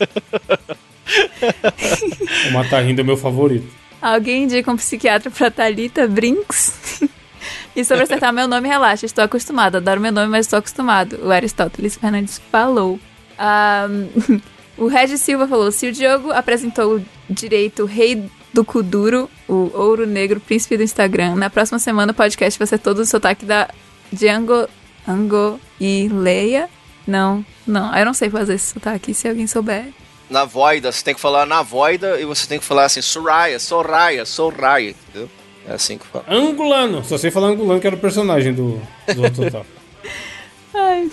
[2.48, 3.66] O Mata Rindo é meu favorito.
[4.00, 7.02] Alguém indica um psiquiatra pra Thalita Brinks?
[7.74, 9.76] E sobre acertar meu nome, relaxa, estou acostumado.
[9.76, 11.18] Adoro meu nome, mas estou acostumado.
[11.22, 12.98] O Aristóteles Fernandes falou.
[13.38, 13.86] Ah,
[14.76, 20.38] o Regis Silva falou: se o Diogo apresentou direito Rei do Kuduro, o ouro negro
[20.40, 23.68] príncipe do Instagram, na próxima semana o podcast vai ser todo o sotaque da
[24.12, 24.68] Django
[25.08, 26.68] Ango e Leia.
[27.06, 29.86] Não, não, eu não sei fazer esse sotaque, se alguém souber.
[30.30, 33.58] Na voida, você tem que falar na voida e você tem que falar assim, Soraya,
[33.58, 35.28] Soraya, Soraya, entendeu?
[35.68, 36.24] É assim que fala.
[36.28, 37.04] Angulano.
[37.04, 38.80] Só sei falar Angulano, que era o personagem do,
[39.14, 39.64] do total.
[40.74, 41.10] Ai.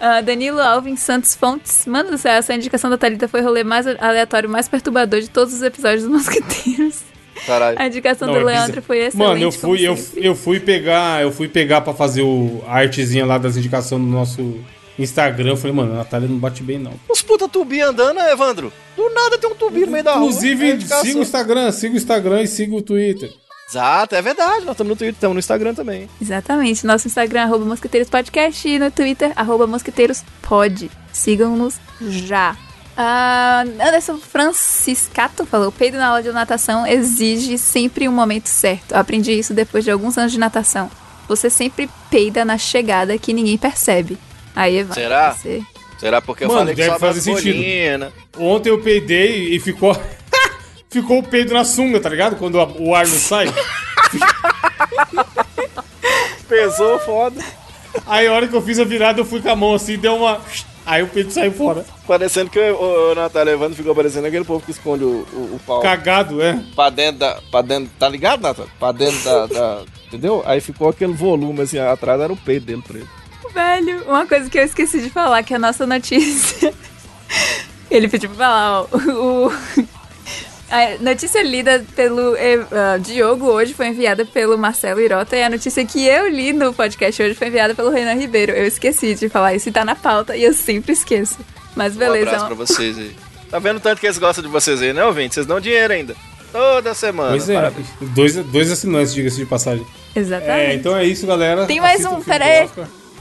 [0.00, 1.86] Ah, Danilo Alvin Santos Fontes.
[1.86, 5.30] Mano do céu, essa indicação da Thalita foi o rolê mais aleatório, mais perturbador de
[5.30, 7.02] todos os episódios dos Mosqueteiros.
[7.46, 7.76] Caralho.
[7.80, 9.28] A indicação Não, do é Leandro foi excelente.
[9.28, 13.26] Mano, eu fui, eu, eu fui pegar, eu fui pegar pra fazer o, a artezinha
[13.26, 14.60] lá das indicações no nosso
[14.98, 15.50] Instagram.
[15.50, 16.92] Eu falei, mano, a Natália não bate bem, não.
[17.08, 18.72] Os puta tubi andando, né, Evandro?
[18.96, 20.26] Do nada tem um tubi no meio da rua.
[20.28, 23.32] Inclusive, É siga o Instagram, siga o Instagram e siga o Twitter.
[23.74, 24.64] Exato, é verdade.
[24.64, 26.08] Nós estamos no Twitter, estamos no Instagram também.
[26.22, 26.86] Exatamente.
[26.86, 30.88] Nosso Instagram, arroba Mosqueteiros Podcast e no Twitter, arroba Mosqueteiros Pod.
[31.12, 32.56] Sigam-nos já.
[32.96, 38.92] Ah, Anderson Franciscato falou: peido na aula de natação exige sempre um momento certo.
[38.94, 40.88] Aprendi isso depois de alguns anos de natação.
[41.26, 44.16] Você sempre peida na chegada que ninguém percebe.
[44.54, 45.32] Aí, Evandro, Será?
[45.32, 45.62] Você...
[45.98, 47.56] Será porque eu Mano, falei que deve sobra fazer sentido.
[47.56, 48.12] bolinhas, né?
[48.38, 50.00] Ontem eu peidei e ficou.
[51.00, 52.36] Ficou o peido na sunga, tá ligado?
[52.36, 53.46] Quando a- o ar não sai.
[56.48, 57.40] Pesou foda.
[58.06, 60.16] Aí a hora que eu fiz a virada, eu fui com a mão assim, deu
[60.16, 60.40] uma.
[60.86, 61.84] Aí o peido saiu fora.
[62.06, 65.56] Parecendo que o, o, o Natália Evandro ficou parecendo aquele povo que esconde o, o,
[65.56, 66.60] o pau Cagado, é.
[66.74, 67.38] pra dentro da.
[67.50, 68.70] Pra dentro, tá ligado, Natália?
[68.78, 70.42] Pra dentro da, da- Entendeu?
[70.46, 73.08] Aí ficou aquele volume assim, atrás era o peito dele preto.
[73.52, 76.74] Velho, uma coisa que eu esqueci de falar, que é a nossa notícia.
[77.90, 78.86] Ele pediu pra falar, ó.
[79.12, 79.52] O,
[80.70, 82.34] a notícia lida pelo
[82.72, 86.72] ah, Diogo hoje foi enviada pelo Marcelo Irota e a notícia que eu li no
[86.72, 88.52] podcast hoje foi enviada pelo Renan Ribeiro.
[88.52, 91.38] Eu esqueci de falar isso e tá na pauta e eu sempre esqueço.
[91.76, 92.28] Mas Um beleza.
[92.28, 93.14] abraço pra vocês aí.
[93.50, 95.34] Tá vendo tanto que eles gostam de vocês aí, né, ouvinte?
[95.34, 96.16] Vocês dão dinheiro ainda.
[96.50, 97.30] Toda semana.
[97.30, 97.54] Pois é.
[97.54, 97.86] Parabéns.
[98.00, 99.84] Dois, dois assinantes, diga-se de passagem.
[100.14, 100.70] Exatamente.
[100.70, 101.66] É, então é isso, galera.
[101.66, 102.22] Tem mais Assista um, o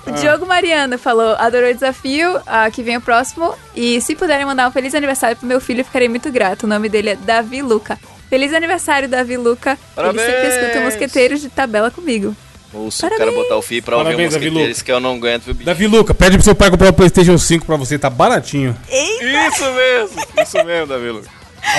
[0.06, 3.56] O Diogo Mariano falou, adorou o desafio, ah, que vem o próximo.
[3.76, 6.64] E se puderem mandar um feliz aniversário pro meu filho, ficarei muito grato.
[6.64, 7.98] O nome dele é Davi Luca.
[8.30, 9.78] Feliz aniversário, Davi Luca.
[9.96, 10.28] Parabéns!
[10.28, 12.36] Ele sempre escuta mosqueteiros de tabela comigo.
[12.74, 15.16] Ouça o cara botar o fio pra ouvir Parabéns, o Davi mosqueteiros que eu não
[15.16, 15.66] aguento, viu, bicho?
[15.66, 18.76] Davi Luca, pede pro seu pai comprar o PlayStation 5 pra você, tá baratinho.
[18.90, 21.30] Isso mesmo, isso mesmo, Davi Lucas.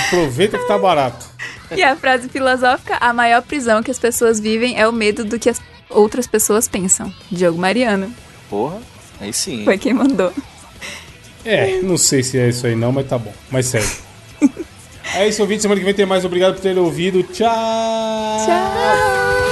[0.06, 1.26] Aproveita que tá barato.
[1.76, 5.38] E a frase filosófica, a maior prisão que as pessoas vivem é o medo do
[5.38, 5.60] que as
[5.94, 7.12] outras pessoas pensam.
[7.30, 8.12] Diogo Mariano,
[8.50, 8.80] Porra,
[9.20, 9.64] aí sim.
[9.64, 10.32] foi quem mandou.
[11.44, 13.32] É, não sei se é isso aí não, mas tá bom.
[13.50, 13.88] Mas sério.
[15.16, 15.62] É isso, ouvinte.
[15.62, 16.24] Semana que vem tem mais.
[16.24, 17.22] Obrigado por ter ouvido.
[17.22, 17.46] Tchau.
[18.44, 19.43] Tchau!